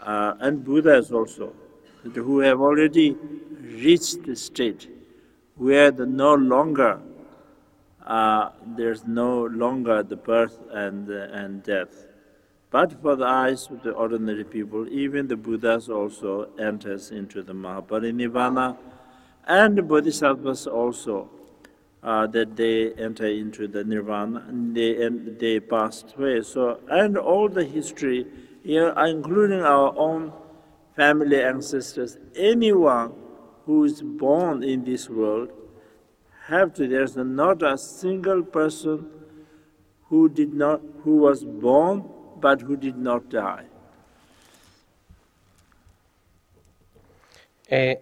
uh, 0.01 0.35
and 0.39 0.63
Buddhas 0.63 1.11
also, 1.11 1.53
who 2.13 2.39
have 2.39 2.61
already 2.61 3.17
reached 3.61 4.23
the 4.23 4.35
state 4.35 4.87
where 5.55 5.91
the 5.91 6.05
no 6.05 6.35
longer 6.35 6.99
uh, 8.05 8.49
there's 8.75 9.05
no 9.05 9.45
longer 9.45 10.01
the 10.01 10.15
birth 10.15 10.59
and, 10.71 11.09
and 11.09 11.61
death. 11.63 12.05
But 12.71 13.01
for 13.01 13.15
the 13.15 13.25
eyes 13.25 13.67
of 13.71 13.81
the 13.81 13.91
ordinary 13.91 14.43
people, 14.43 14.87
even 14.89 15.27
the 15.27 15.35
Buddhas 15.35 15.89
also 15.89 16.49
enters 16.59 17.09
into 17.09 17.41
the 17.41 17.53
Mahaparinirvana, 17.53 18.77
and 19.47 19.75
the 19.75 19.81
Bodhisattvas 19.81 20.67
also, 20.67 21.31
uh, 22.03 22.27
that 22.27 22.55
they 22.55 22.93
enter 22.93 23.25
into 23.25 23.67
the 23.67 23.83
Nirvana, 23.83 24.45
and 24.47 24.75
they, 24.75 25.03
and 25.03 25.39
they 25.39 25.59
passed 25.59 26.13
away. 26.15 26.41
So, 26.41 26.79
and 26.89 27.17
all 27.17 27.49
the 27.49 27.63
history, 27.65 28.27
including 28.63 29.61
our 29.61 29.97
own 29.97 30.31
family 30.95 31.41
ancestors, 31.41 32.17
anyone 32.35 33.13
who 33.65 33.83
is 33.83 34.03
born 34.03 34.61
in 34.63 34.83
this 34.83 35.09
world, 35.09 35.49
have 36.45 36.73
to, 36.75 36.87
there's 36.87 37.15
not 37.15 37.63
a 37.63 37.77
single 37.77 38.43
person 38.43 39.09
who 40.05 40.29
did 40.29 40.53
not, 40.53 40.81
who 41.03 41.17
was 41.17 41.43
born 41.43 42.07
but 42.39 42.61
who 42.61 42.75
did 42.75 42.95
not 42.95 43.23
die. 43.29 43.67
Eh, 47.69 47.99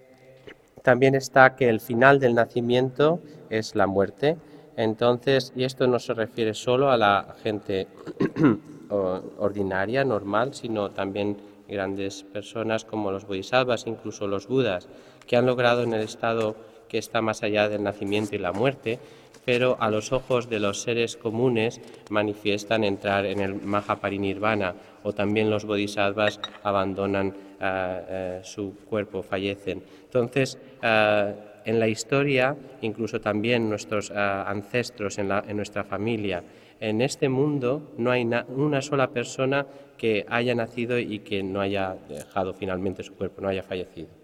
también 0.84 1.16
está 1.16 1.56
que 1.56 1.68
el 1.68 1.80
final 1.80 2.20
del 2.20 2.34
nacimiento 2.34 3.20
es 3.50 3.76
la 3.76 3.88
muerte. 3.88 4.38
Entonces, 4.78 5.52
y 5.56 5.64
esto 5.64 5.88
no 5.88 6.00
se 6.00 6.14
refiere 6.14 6.54
solo 6.54 6.92
a 6.92 6.98
la 6.98 7.36
gente 7.44 7.88
ordinaria, 8.90 10.06
normal, 10.06 10.54
sino 10.54 10.92
también 10.92 11.38
grandes 11.68 12.24
personas 12.24 12.86
como 12.86 13.12
los 13.12 13.28
bodhisattvas, 13.28 13.88
incluso 13.88 14.28
los 14.28 14.48
budas, 14.48 14.88
que 15.26 15.36
han 15.36 15.46
logrado 15.46 15.84
en 15.84 15.94
el 15.94 16.02
estado 16.02 16.56
que 16.88 16.98
está 16.98 17.22
más 17.22 17.44
allá 17.44 17.70
del 17.70 17.84
nacimiento 17.84 18.36
y 18.36 18.40
la 18.40 18.54
muerte, 18.54 19.00
pero 19.48 19.78
a 19.80 19.90
los 19.90 20.12
ojos 20.12 20.50
de 20.50 20.60
los 20.60 20.82
seres 20.82 21.16
comunes 21.16 21.80
manifiestan 22.10 22.84
entrar 22.84 23.26
en 23.26 23.40
el 23.40 23.56
Mahaparinirvana 23.56 24.76
o 25.04 25.14
también 25.14 25.50
los 25.50 25.64
bodhisattvas 25.64 26.42
abandonan 26.64 27.34
ah, 27.62 28.02
eh, 28.10 28.40
su 28.44 28.76
cuerpo, 28.90 29.24
fallecen. 29.24 29.82
Entonces, 30.04 30.58
ah, 30.84 31.32
en 31.64 31.80
la 31.80 31.88
historia, 31.88 32.58
incluso 32.82 33.22
también 33.22 33.70
nuestros 33.70 34.12
ah, 34.12 34.44
ancestros 34.50 35.18
en, 35.18 35.30
nuestra 35.56 35.86
familia, 35.86 36.44
en 36.82 37.02
este 37.02 37.30
mundo 37.30 37.94
no 37.98 38.12
hay 38.12 38.30
una 38.50 38.82
sola 38.82 39.12
persona 39.12 39.66
que 39.98 40.26
haya 40.28 40.56
nacido 40.56 41.00
y 41.00 41.20
que 41.20 41.42
no 41.42 41.62
haya 41.62 41.96
dejado 42.10 42.54
finalmente 42.54 43.02
su 43.02 43.16
cuerpo, 43.16 43.42
no 43.42 43.48
haya 43.48 43.64
fallecido. 43.64 44.17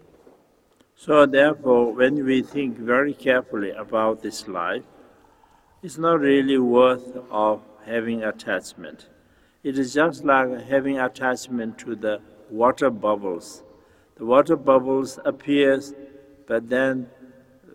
So 0.96 1.26
therefore, 1.26 1.92
when 1.92 2.24
we 2.24 2.42
think 2.42 2.78
very 2.78 3.12
carefully 3.12 3.70
about 3.70 4.22
this 4.22 4.48
life, 4.48 4.84
it's 5.82 5.98
not 5.98 6.20
really 6.20 6.58
worth 6.58 7.16
of 7.30 7.60
having 7.84 8.22
attachment. 8.22 9.08
It 9.62 9.78
is 9.78 9.92
just 9.92 10.24
like 10.24 10.66
having 10.66 10.98
attachment 10.98 11.78
to 11.78 11.94
the 11.94 12.20
water 12.50 12.90
bubbles. 12.90 13.62
The 14.16 14.24
water 14.24 14.56
bubbles 14.56 15.18
appears, 15.24 15.92
but 16.46 16.68
then 16.68 17.08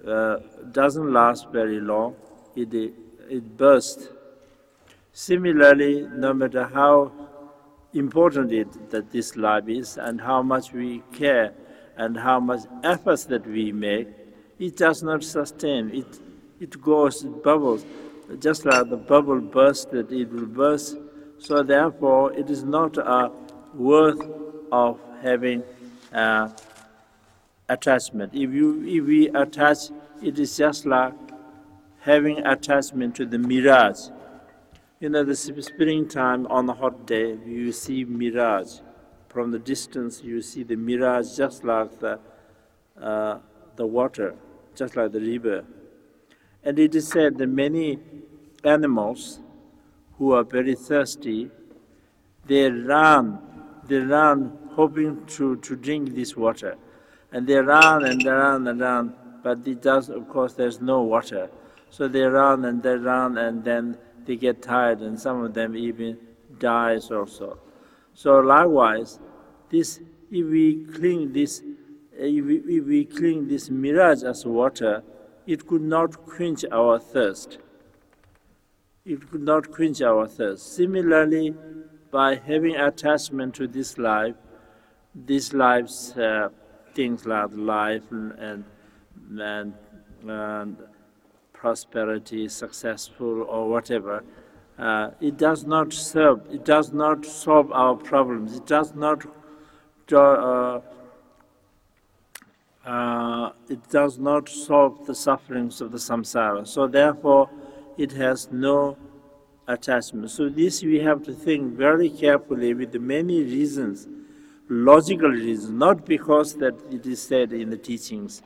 uh, 0.07 0.37
doesn't 0.71 1.11
last 1.11 1.49
very 1.49 1.79
long. 1.79 2.15
It, 2.55 2.73
it 2.73 3.57
bursts. 3.57 4.07
Similarly, 5.11 6.07
no 6.13 6.33
matter 6.33 6.63
how 6.65 7.11
important 7.93 8.51
it 8.53 8.89
that 8.91 9.11
this 9.11 9.35
life 9.35 9.67
is 9.67 9.97
and 9.97 10.21
how 10.21 10.41
much 10.41 10.71
we 10.71 11.03
care 11.11 11.53
and 11.99 12.17
how 12.17 12.39
much 12.39 12.61
efforts 12.83 13.25
that 13.25 13.45
we 13.45 13.71
make, 13.73 14.07
it 14.57 14.77
does 14.77 15.03
not 15.03 15.21
sustain. 15.23 15.91
It, 15.93 16.19
it 16.59 16.81
goes, 16.81 17.23
it 17.23 17.43
bubbles. 17.43 17.85
Just 18.39 18.65
like 18.65 18.89
the 18.89 18.97
bubble 18.97 19.41
bursted, 19.41 20.11
it 20.11 20.31
will 20.31 20.45
burst. 20.45 20.95
So 21.39 21.61
therefore, 21.61 22.31
it 22.33 22.49
is 22.49 22.63
not 22.63 22.97
a 22.97 23.31
worth 23.73 24.21
of 24.71 24.97
having 25.21 25.63
uh, 26.13 26.49
attachment. 27.67 28.33
If, 28.33 28.51
you, 28.51 28.83
if 28.87 29.05
we 29.05 29.27
attach, 29.29 29.89
it 30.23 30.39
is 30.39 30.55
just 30.55 30.85
like 30.85 31.13
having 31.99 32.39
attachment 32.45 33.15
to 33.15 33.25
the 33.25 33.37
mirage. 33.37 34.09
You 35.01 35.09
know, 35.09 35.23
the 35.23 35.35
springtime 35.35 36.47
on 36.47 36.69
a 36.69 36.73
hot 36.73 37.05
day, 37.05 37.37
you 37.45 37.73
see 37.73 38.05
mirage. 38.05 38.79
From 39.29 39.51
the 39.51 39.59
distance, 39.59 40.23
you 40.23 40.41
see 40.41 40.63
the 40.63 40.75
mirage 40.75 41.37
just 41.37 41.63
like 41.63 41.99
the, 41.99 42.19
uh, 42.99 43.37
the 43.75 43.85
water, 43.85 44.35
just 44.75 44.95
like 44.95 45.11
the 45.11 45.21
river. 45.21 45.63
And 46.63 46.79
it 46.79 46.95
is 46.95 47.07
said 47.07 47.37
that 47.37 47.47
many 47.47 47.99
animals 48.63 49.39
who 50.17 50.33
are 50.33 50.43
very 50.43 50.75
thirsty, 50.75 51.49
they 52.47 52.69
run, 52.71 53.39
they 53.87 53.97
run 53.97 54.57
hoping 54.71 55.25
to, 55.27 55.57
to 55.57 55.75
drink 55.75 56.15
this 56.15 56.35
water. 56.35 56.75
And 57.31 57.45
they 57.45 57.55
run 57.55 58.05
and 58.05 58.19
they 58.21 58.29
run 58.29 58.67
and 58.67 58.81
run, 58.81 59.13
but 59.43 59.65
it 59.67 59.81
does, 59.81 60.09
of 60.09 60.27
course, 60.27 60.53
there's 60.53 60.81
no 60.81 61.01
water. 61.03 61.49
So 61.91 62.07
they 62.07 62.23
run 62.23 62.65
and 62.65 62.81
they 62.81 62.95
run 62.95 63.37
and 63.37 63.63
then 63.63 63.97
they 64.25 64.35
get 64.35 64.61
tired 64.61 65.01
and 65.01 65.19
some 65.19 65.43
of 65.43 65.53
them 65.53 65.75
even 65.75 66.17
dies 66.57 67.11
also. 67.11 67.59
So 68.19 68.39
likewise, 68.39 69.17
this, 69.69 70.01
if 70.29 70.45
we 70.45 70.83
clean 70.93 71.31
this, 71.31 71.63
if 72.11 72.45
we, 72.45 72.57
if 72.57 72.85
we 72.85 73.05
clean 73.05 73.47
this 73.47 73.69
mirage 73.69 74.23
as 74.23 74.45
water, 74.45 75.03
it 75.47 75.65
could 75.65 75.83
not 75.83 76.25
quench 76.25 76.65
our 76.69 76.99
thirst. 76.99 77.59
It 79.05 79.31
could 79.31 79.43
not 79.43 79.71
quench 79.71 80.01
our 80.01 80.27
thirst. 80.27 80.75
Similarly, 80.75 81.55
by 82.11 82.35
having 82.35 82.75
attachment 82.75 83.55
to 83.55 83.69
this 83.69 83.97
life, 83.97 84.35
this 85.15 85.53
life's 85.53 86.11
uh, 86.17 86.49
things 86.93 87.25
like 87.25 87.51
life 87.53 88.03
and, 88.11 88.65
and, 89.39 89.73
and 90.27 90.75
prosperity, 91.53 92.49
successful 92.49 93.43
or 93.43 93.69
whatever, 93.69 94.25
uh, 94.79 95.11
it 95.19 95.37
does 95.37 95.65
not 95.65 95.91
serve, 95.91 96.41
it 96.51 96.63
does 96.63 96.93
not 96.93 97.25
solve 97.25 97.71
our 97.71 97.95
problems, 97.95 98.55
it 98.55 98.65
does 98.65 98.95
not, 98.95 99.25
uh, 100.11 100.79
uh, 102.85 103.51
it 103.67 103.89
does 103.89 104.17
not 104.17 104.47
solve 104.47 105.05
the 105.05 105.13
sufferings 105.13 105.81
of 105.81 105.91
the 105.91 105.97
samsara. 105.97 106.65
So 106.65 106.87
therefore, 106.87 107.49
it 107.97 108.13
has 108.13 108.49
no 108.51 108.97
attachment. 109.67 110.31
So 110.31 110.47
this 110.47 110.81
we 110.81 110.99
have 110.99 111.23
to 111.23 111.33
think 111.33 111.73
very 111.73 112.09
carefully 112.09 112.73
with 112.73 112.95
many 112.95 113.43
reasons 113.43 114.07
logical 114.69 115.29
reasons, 115.29 115.71
not 115.71 116.05
because 116.05 116.53
that 116.55 116.75
it 116.91 117.05
is 117.05 117.21
said 117.21 117.51
in 117.51 117.71
the 117.71 117.77
teachings. 117.77 118.41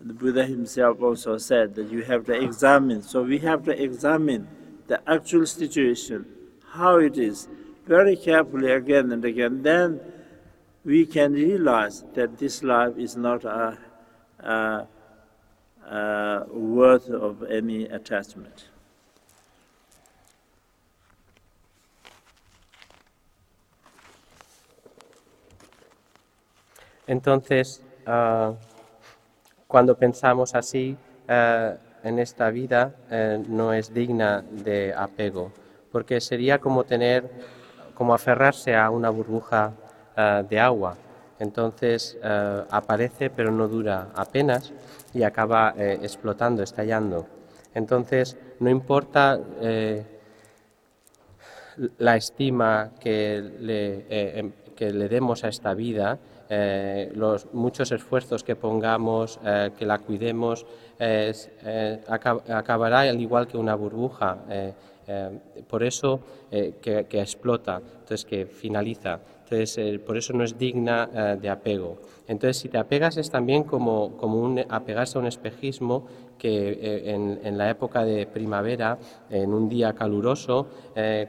The 0.00 0.14
Buddha 0.14 0.44
himself 0.44 1.00
also 1.02 1.38
said 1.38 1.74
that 1.76 1.90
you 1.90 2.02
have 2.02 2.24
to 2.26 2.32
examine. 2.32 3.02
So 3.02 3.22
we 3.22 3.38
have 3.38 3.62
to 3.64 3.82
examine 3.82 4.48
the 4.86 5.00
actual 5.08 5.46
situation, 5.46 6.26
how 6.72 6.98
it 6.98 7.16
is, 7.18 7.48
very 7.86 8.16
carefully 8.16 8.70
again 8.70 9.12
and 9.12 9.24
again. 9.24 9.62
Then 9.62 10.00
we 10.84 11.06
can 11.06 11.32
realize 11.32 12.04
that 12.14 12.38
this 12.38 12.62
life 12.62 12.96
is 12.98 13.16
not 13.16 13.44
a, 13.44 13.78
a, 14.40 14.86
a 15.90 16.46
worth 16.50 17.08
of 17.08 17.42
any 17.44 17.84
attachment. 17.86 18.68
Entonces, 27.06 27.82
uh, 28.06 28.54
cuando 29.68 29.94
pensamos 29.94 30.54
así, 30.54 30.96
uh, 31.28 31.76
en 32.04 32.18
esta 32.18 32.50
vida 32.50 32.94
uh, 33.10 33.42
no 33.48 33.72
es 33.72 33.92
digna 33.92 34.44
de 34.50 34.94
apego, 34.94 35.50
porque 35.90 36.20
sería 36.20 36.58
como 36.60 36.84
tener, 36.84 37.28
como 37.94 38.14
aferrarse 38.14 38.76
a 38.76 38.90
una 38.90 39.10
burbuja 39.10 39.72
de 40.48 40.60
agua. 40.60 40.96
Entonces 41.40 42.16
aparece 42.70 43.30
pero 43.30 43.50
no 43.50 43.66
dura 43.66 44.10
apenas 44.14 44.72
y 45.12 45.24
acaba 45.24 45.74
explotando, 45.76 46.62
estallando. 46.62 47.26
Entonces 47.74 48.36
no 48.60 48.70
importa 48.70 49.40
la 51.98 52.16
estima 52.16 52.90
que 53.00 53.42
le, 53.60 54.06
em, 54.38 54.52
que 54.76 54.92
le 54.92 55.08
demos 55.08 55.44
a 55.44 55.48
esta 55.48 55.74
vida, 55.74 56.18
eh, 56.48 57.10
los 57.14 57.52
muchos 57.54 57.90
esfuerzos 57.90 58.44
que 58.44 58.54
pongamos, 58.54 59.40
eh, 59.44 59.70
que 59.78 59.86
la 59.86 59.98
cuidemos, 59.98 60.66
eh, 60.98 61.32
acabará 62.08 63.00
al 63.00 63.20
igual 63.20 63.46
que 63.46 63.56
una 63.56 63.74
burbuja. 63.74 64.38
por 65.68 65.82
eso 65.82 66.20
que, 66.50 67.20
explota, 67.20 67.76
entonces 67.76 68.24
que 68.24 68.46
finaliza. 68.46 69.20
Entonces, 69.42 70.00
por 70.00 70.16
eso 70.16 70.32
no 70.32 70.44
es 70.44 70.56
digna 70.56 71.36
de 71.36 71.50
apego. 71.50 71.98
Entonces, 72.26 72.56
si 72.56 72.68
te 72.70 72.78
apegas 72.78 73.18
es 73.18 73.30
también 73.30 73.64
como, 73.64 74.16
como 74.16 74.40
un, 74.40 74.64
apegarse 74.66 75.18
a 75.18 75.20
un 75.20 75.26
espejismo 75.26 76.06
que 76.38 77.10
en, 77.12 77.38
en, 77.44 77.58
la 77.58 77.68
época 77.68 78.02
de 78.04 78.26
primavera, 78.26 78.96
en 79.28 79.52
un 79.52 79.68
día 79.68 79.92
caluroso, 79.92 80.68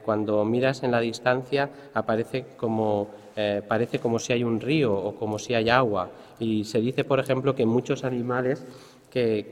cuando 0.04 0.42
miras 0.46 0.82
en 0.82 0.92
la 0.92 1.00
distancia, 1.00 1.68
aparece 1.92 2.46
como 2.56 3.08
eh, 3.36 3.62
parece 3.66 3.98
como 3.98 4.18
si 4.18 4.32
hay 4.32 4.42
un 4.42 4.60
río 4.60 4.94
o 4.94 5.14
como 5.14 5.38
si 5.38 5.54
hay 5.54 5.68
agua. 5.68 6.10
Y 6.40 6.64
se 6.64 6.80
dice, 6.80 7.04
por 7.04 7.20
ejemplo, 7.20 7.54
que 7.54 7.66
muchos 7.66 8.04
animales 8.04 8.64
que, 9.10 9.48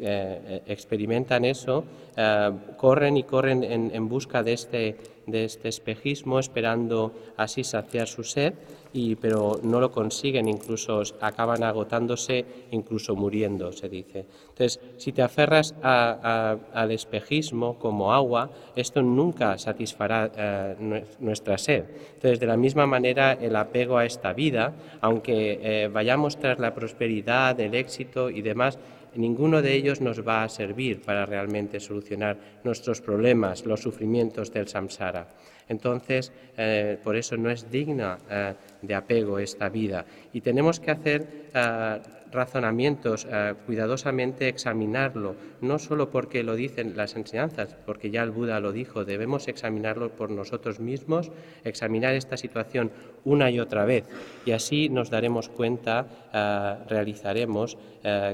eh, 0.00 0.62
experimentan 0.66 1.44
eso 1.44 1.84
eh, 2.20 2.50
corren 2.76 3.16
y 3.16 3.22
corren 3.22 3.62
en, 3.62 4.08
busca 4.08 4.42
de 4.42 4.52
este, 4.52 4.96
de 5.26 5.44
este 5.44 5.68
espejismo, 5.68 6.40
esperando 6.40 7.12
así 7.36 7.62
saciar 7.62 8.08
su 8.08 8.24
sed 8.24 8.54
y, 8.92 9.14
pero 9.14 9.60
no 9.62 9.78
lo 9.78 9.92
consiguen, 9.92 10.48
incluso 10.48 11.00
acaban 11.20 11.62
agotándose, 11.62 12.44
incluso 12.72 13.14
muriendo, 13.14 13.70
se 13.70 13.88
dice. 13.88 14.26
Entonces, 14.48 14.80
si 14.96 15.12
te 15.12 15.22
aferras 15.22 15.76
al 15.80 16.90
espejismo 16.90 17.78
como 17.78 18.12
agua, 18.12 18.50
esto 18.74 19.00
nunca 19.00 19.56
satisfará 19.56 20.32
eh, 20.36 21.04
nuestra 21.20 21.56
sed. 21.56 21.84
Entonces, 22.14 22.40
de 22.40 22.46
la 22.46 22.56
misma 22.56 22.86
manera, 22.88 23.34
el 23.34 23.54
apego 23.54 23.96
a 23.96 24.06
esta 24.06 24.32
vida, 24.32 24.72
aunque 25.00 25.60
eh, 25.62 25.88
vayamos 25.88 26.36
tras 26.36 26.58
la 26.58 26.74
prosperidad, 26.74 27.60
el 27.60 27.76
éxito 27.76 28.28
y 28.28 28.42
demás, 28.42 28.76
ninguno 29.14 29.62
de 29.62 29.74
ellos 29.74 30.00
nos 30.00 30.26
va 30.26 30.44
a 30.44 30.48
servir 30.48 31.02
para 31.02 31.26
realmente 31.26 31.80
solucionar 31.80 32.36
nuestros 32.64 33.00
problemas, 33.00 33.64
los 33.64 33.80
sufrimientos 33.80 34.52
del 34.52 34.68
samsara. 34.68 35.28
Entonces, 35.68 36.32
eh, 36.56 36.98
por 37.02 37.16
eso 37.16 37.36
no 37.36 37.50
es 37.50 37.70
digna 37.70 38.18
eh, 38.30 38.54
de 38.82 38.94
apego 38.94 39.38
esta 39.38 39.68
vida. 39.68 40.04
Y 40.32 40.40
tenemos 40.40 40.80
que 40.80 40.90
hacer 40.90 41.50
eh, 41.54 41.98
razonamientos, 42.32 43.26
eh, 43.30 43.54
cuidadosamente 43.66 44.48
examinarlo, 44.48 45.36
no 45.60 45.78
solo 45.78 46.10
porque 46.10 46.42
lo 46.42 46.56
dicen 46.56 46.96
las 46.96 47.16
enseñanzas, 47.16 47.76
porque 47.86 48.10
ya 48.10 48.22
el 48.22 48.30
Buda 48.30 48.60
lo 48.60 48.72
dijo, 48.72 49.04
debemos 49.04 49.48
examinarlo 49.48 50.10
por 50.10 50.30
nosotros 50.30 50.80
mismos, 50.80 51.30
examinar 51.64 52.14
esta 52.14 52.36
situación 52.36 52.90
una 53.24 53.50
y 53.50 53.60
otra 53.60 53.84
vez, 53.84 54.04
y 54.44 54.52
así 54.52 54.88
nos 54.88 55.10
daremos 55.10 55.48
cuenta, 55.48 56.06
eh, 56.32 56.76
realizaremos 56.88 57.76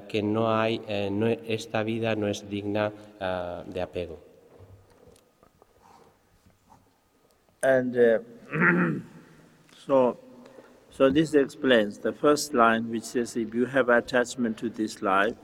que 0.09 0.23
no 0.23 0.55
hay, 0.55 0.81
esta 1.49 1.83
vida 1.83 2.15
no 2.15 2.29
es 2.29 2.49
digna 2.49 2.93
de 3.67 3.81
apego. 3.81 4.21
So 10.97 11.11
this 11.11 11.35
explains 11.35 11.99
the 11.99 12.13
first 12.13 12.55
line, 12.55 12.89
which 12.89 13.03
says, 13.03 13.37
if 13.37 13.53
you 13.53 13.67
have 13.67 13.89
attachment 13.89 14.57
to 14.59 14.71
this 14.71 15.03
life, 15.03 15.35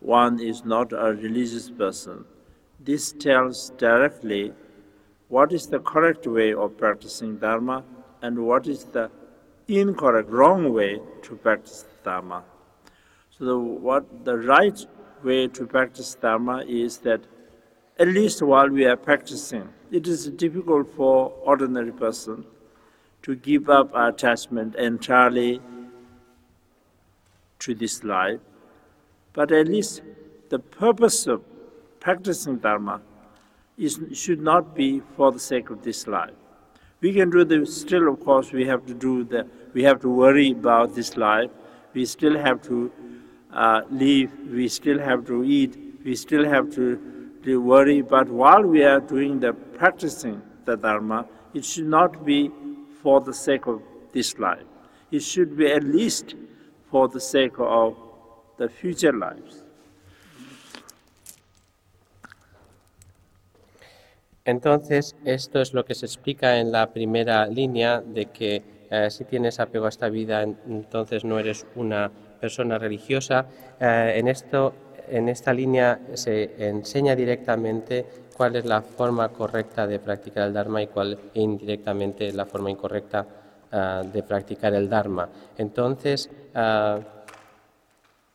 one 0.00 0.40
is 0.40 0.64
not 0.64 0.94
a 0.94 1.12
religious 1.12 1.70
person. 1.70 2.24
This 2.80 3.12
tells 3.12 3.68
directly 3.76 4.54
what 5.28 5.52
is 5.52 5.66
the 5.66 5.80
correct 5.80 6.26
way 6.26 6.54
of 6.54 6.78
practicing 6.78 7.36
Dharma 7.36 7.84
and 8.22 8.46
what 8.46 8.66
is 8.66 8.84
the 8.84 9.10
incorrect, 9.66 10.30
wrong 10.30 10.72
way 10.72 11.02
to 11.20 11.36
practice 11.36 11.84
Dharma. 12.02 12.42
So 13.38 13.44
the, 13.44 13.58
what 13.58 14.24
the 14.24 14.38
right 14.38 14.86
way 15.22 15.48
to 15.48 15.66
practice 15.66 16.14
Dharma 16.14 16.64
is 16.66 16.96
that 16.98 17.20
at 17.98 18.08
least 18.08 18.40
while 18.40 18.70
we 18.70 18.86
are 18.86 18.96
practicing, 18.96 19.68
it 19.90 20.06
is 20.06 20.30
difficult 20.30 20.90
for 20.94 21.28
ordinary 21.44 21.92
person 21.92 22.46
to 23.28 23.34
give 23.36 23.68
up 23.68 23.94
our 23.94 24.08
attachment 24.08 24.74
entirely 24.76 25.60
to 27.58 27.74
this 27.74 28.02
life, 28.02 28.40
but 29.34 29.52
at 29.52 29.68
least 29.68 30.00
the 30.48 30.58
purpose 30.58 31.26
of 31.26 31.42
practicing 32.00 32.56
Dharma 32.56 33.02
is, 33.76 34.00
should 34.14 34.40
not 34.40 34.74
be 34.74 35.02
for 35.14 35.30
the 35.30 35.38
sake 35.38 35.68
of 35.68 35.82
this 35.82 36.06
life. 36.06 36.32
We 37.02 37.12
can 37.12 37.28
do 37.28 37.44
the 37.44 37.66
still, 37.66 38.08
of 38.08 38.24
course, 38.24 38.50
we 38.50 38.64
have 38.64 38.86
to 38.86 38.94
do 38.94 39.24
the, 39.24 39.46
we 39.74 39.82
have 39.82 40.00
to 40.00 40.08
worry 40.08 40.52
about 40.52 40.94
this 40.94 41.18
life. 41.18 41.50
We 41.92 42.06
still 42.06 42.38
have 42.38 42.62
to 42.62 42.90
uh, 43.52 43.82
live. 43.90 44.32
We 44.50 44.68
still 44.68 44.98
have 45.00 45.26
to 45.26 45.44
eat. 45.44 45.76
We 46.02 46.16
still 46.16 46.46
have 46.46 46.74
to, 46.76 46.98
to 47.44 47.60
worry. 47.60 48.00
But 48.00 48.30
while 48.30 48.62
we 48.62 48.84
are 48.84 49.00
doing 49.00 49.38
the 49.40 49.52
practicing 49.52 50.40
the 50.64 50.78
Dharma, 50.78 51.26
it 51.52 51.66
should 51.66 51.88
not 51.88 52.24
be 52.24 52.50
for 53.08 53.22
the 53.22 53.32
sake 53.32 53.66
of 53.66 53.80
this 54.12 54.38
life. 54.38 54.68
It 55.10 55.20
should 55.20 55.56
be 55.56 55.72
at 55.72 55.82
least 55.82 56.34
for 56.90 57.08
the 57.08 57.20
sake 57.20 57.58
of 57.58 57.96
the 58.58 58.68
future 58.68 59.14
lives. 59.14 59.64
Entonces, 64.44 65.16
esto 65.24 65.62
es 65.62 65.72
lo 65.72 65.86
que 65.86 65.94
se 65.94 66.04
explica 66.04 66.58
en 66.58 66.70
la 66.70 66.92
primera 66.92 67.46
línea 67.46 68.02
de 68.02 68.26
que 68.26 68.62
eh, 68.90 69.10
si 69.10 69.24
tienes 69.24 69.58
apego 69.58 69.86
a 69.86 69.88
esta 69.88 70.10
vida, 70.10 70.42
entonces 70.42 71.24
no 71.24 71.38
eres 71.38 71.66
una 71.76 72.10
persona 72.42 72.76
religiosa. 72.76 73.46
Eh, 73.80 74.16
en, 74.16 74.28
esto, 74.28 74.74
en 75.10 75.28
esta 75.28 75.52
línea 75.52 76.00
se 76.14 76.68
enseña 76.68 77.14
directamente 77.16 78.06
cuál 78.38 78.54
es 78.54 78.64
la 78.64 78.82
forma 78.82 79.28
correcta 79.30 79.86
de 79.86 79.98
practicar 79.98 80.46
el 80.46 80.54
Dharma 80.54 80.80
y 80.80 80.86
cuál 80.86 81.18
indirectamente 81.34 82.32
la 82.32 82.46
forma 82.46 82.70
incorrecta 82.70 83.26
ah, 83.72 84.04
de 84.10 84.22
practicar 84.22 84.74
el 84.74 84.88
Dharma. 84.88 85.28
Entonces, 85.58 86.30
ah, 86.54 87.00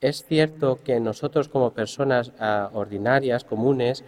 es 0.01 0.25
cierto 0.25 0.79
que 0.83 0.99
nosotros 0.99 1.47
como 1.47 1.71
personas 1.71 2.33
ah, 2.37 2.69
ordinarias, 2.73 3.45
comunes, 3.45 4.03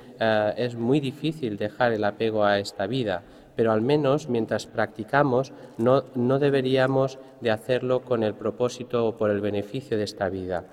es 0.58 0.76
muy 0.76 1.00
difícil 1.00 1.56
dejar 1.56 1.94
el 1.94 2.04
apego 2.04 2.44
a 2.44 2.60
esta 2.60 2.88
vida, 2.88 3.24
pero 3.56 3.72
al 3.72 3.82
menos 3.82 4.28
mientras 4.28 4.66
practicamos 4.66 5.54
no, 5.78 6.04
no 6.14 6.40
deberíamos 6.40 7.20
de 7.40 7.52
hacerlo 7.52 8.02
con 8.02 8.24
el 8.24 8.34
propósito 8.34 9.08
o 9.08 9.16
por 9.16 9.32
el 9.32 9.40
beneficio 9.40 9.98
de 9.98 10.04
esta 10.04 10.28
vida. 10.28 10.66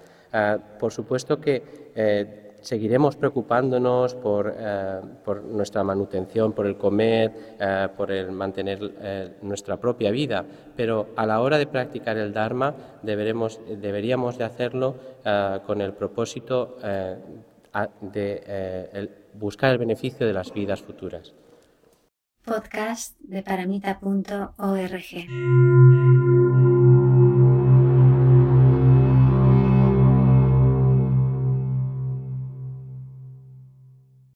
Por 0.78 0.92
supuesto 0.92 1.40
que 1.40 1.90
eh, 1.94 2.42
seguiremos 2.62 3.16
preocupándonos 3.16 4.14
por, 4.14 4.54
eh, 4.56 5.00
por, 5.24 5.44
nuestra 5.44 5.84
manutención, 5.84 6.52
por 6.52 6.66
el 6.66 6.76
comer, 6.76 7.56
eh, 7.60 7.88
por 7.96 8.10
el 8.10 8.32
mantener 8.32 8.78
eh, 9.00 9.36
nuestra 9.42 9.76
propia 9.76 10.10
vida, 10.10 10.44
pero 10.76 11.08
a 11.16 11.26
la 11.26 11.40
hora 11.40 11.58
de 11.58 11.66
practicar 11.66 12.16
el 12.16 12.32
Dharma 12.32 12.74
deberemos, 13.02 13.60
deberíamos 13.66 14.38
de 14.38 14.44
hacerlo 14.44 15.12
con 15.66 15.80
el 15.80 15.92
propósito 15.92 16.76
de 18.00 19.10
buscar 19.34 19.72
el 19.72 19.78
beneficio 19.78 20.26
de 20.26 20.32
las 20.32 20.52
vidas 20.52 20.82
futuras. 20.82 21.34
Podcast 22.44 23.18
de 23.20 23.42
paramita.org 23.42 25.91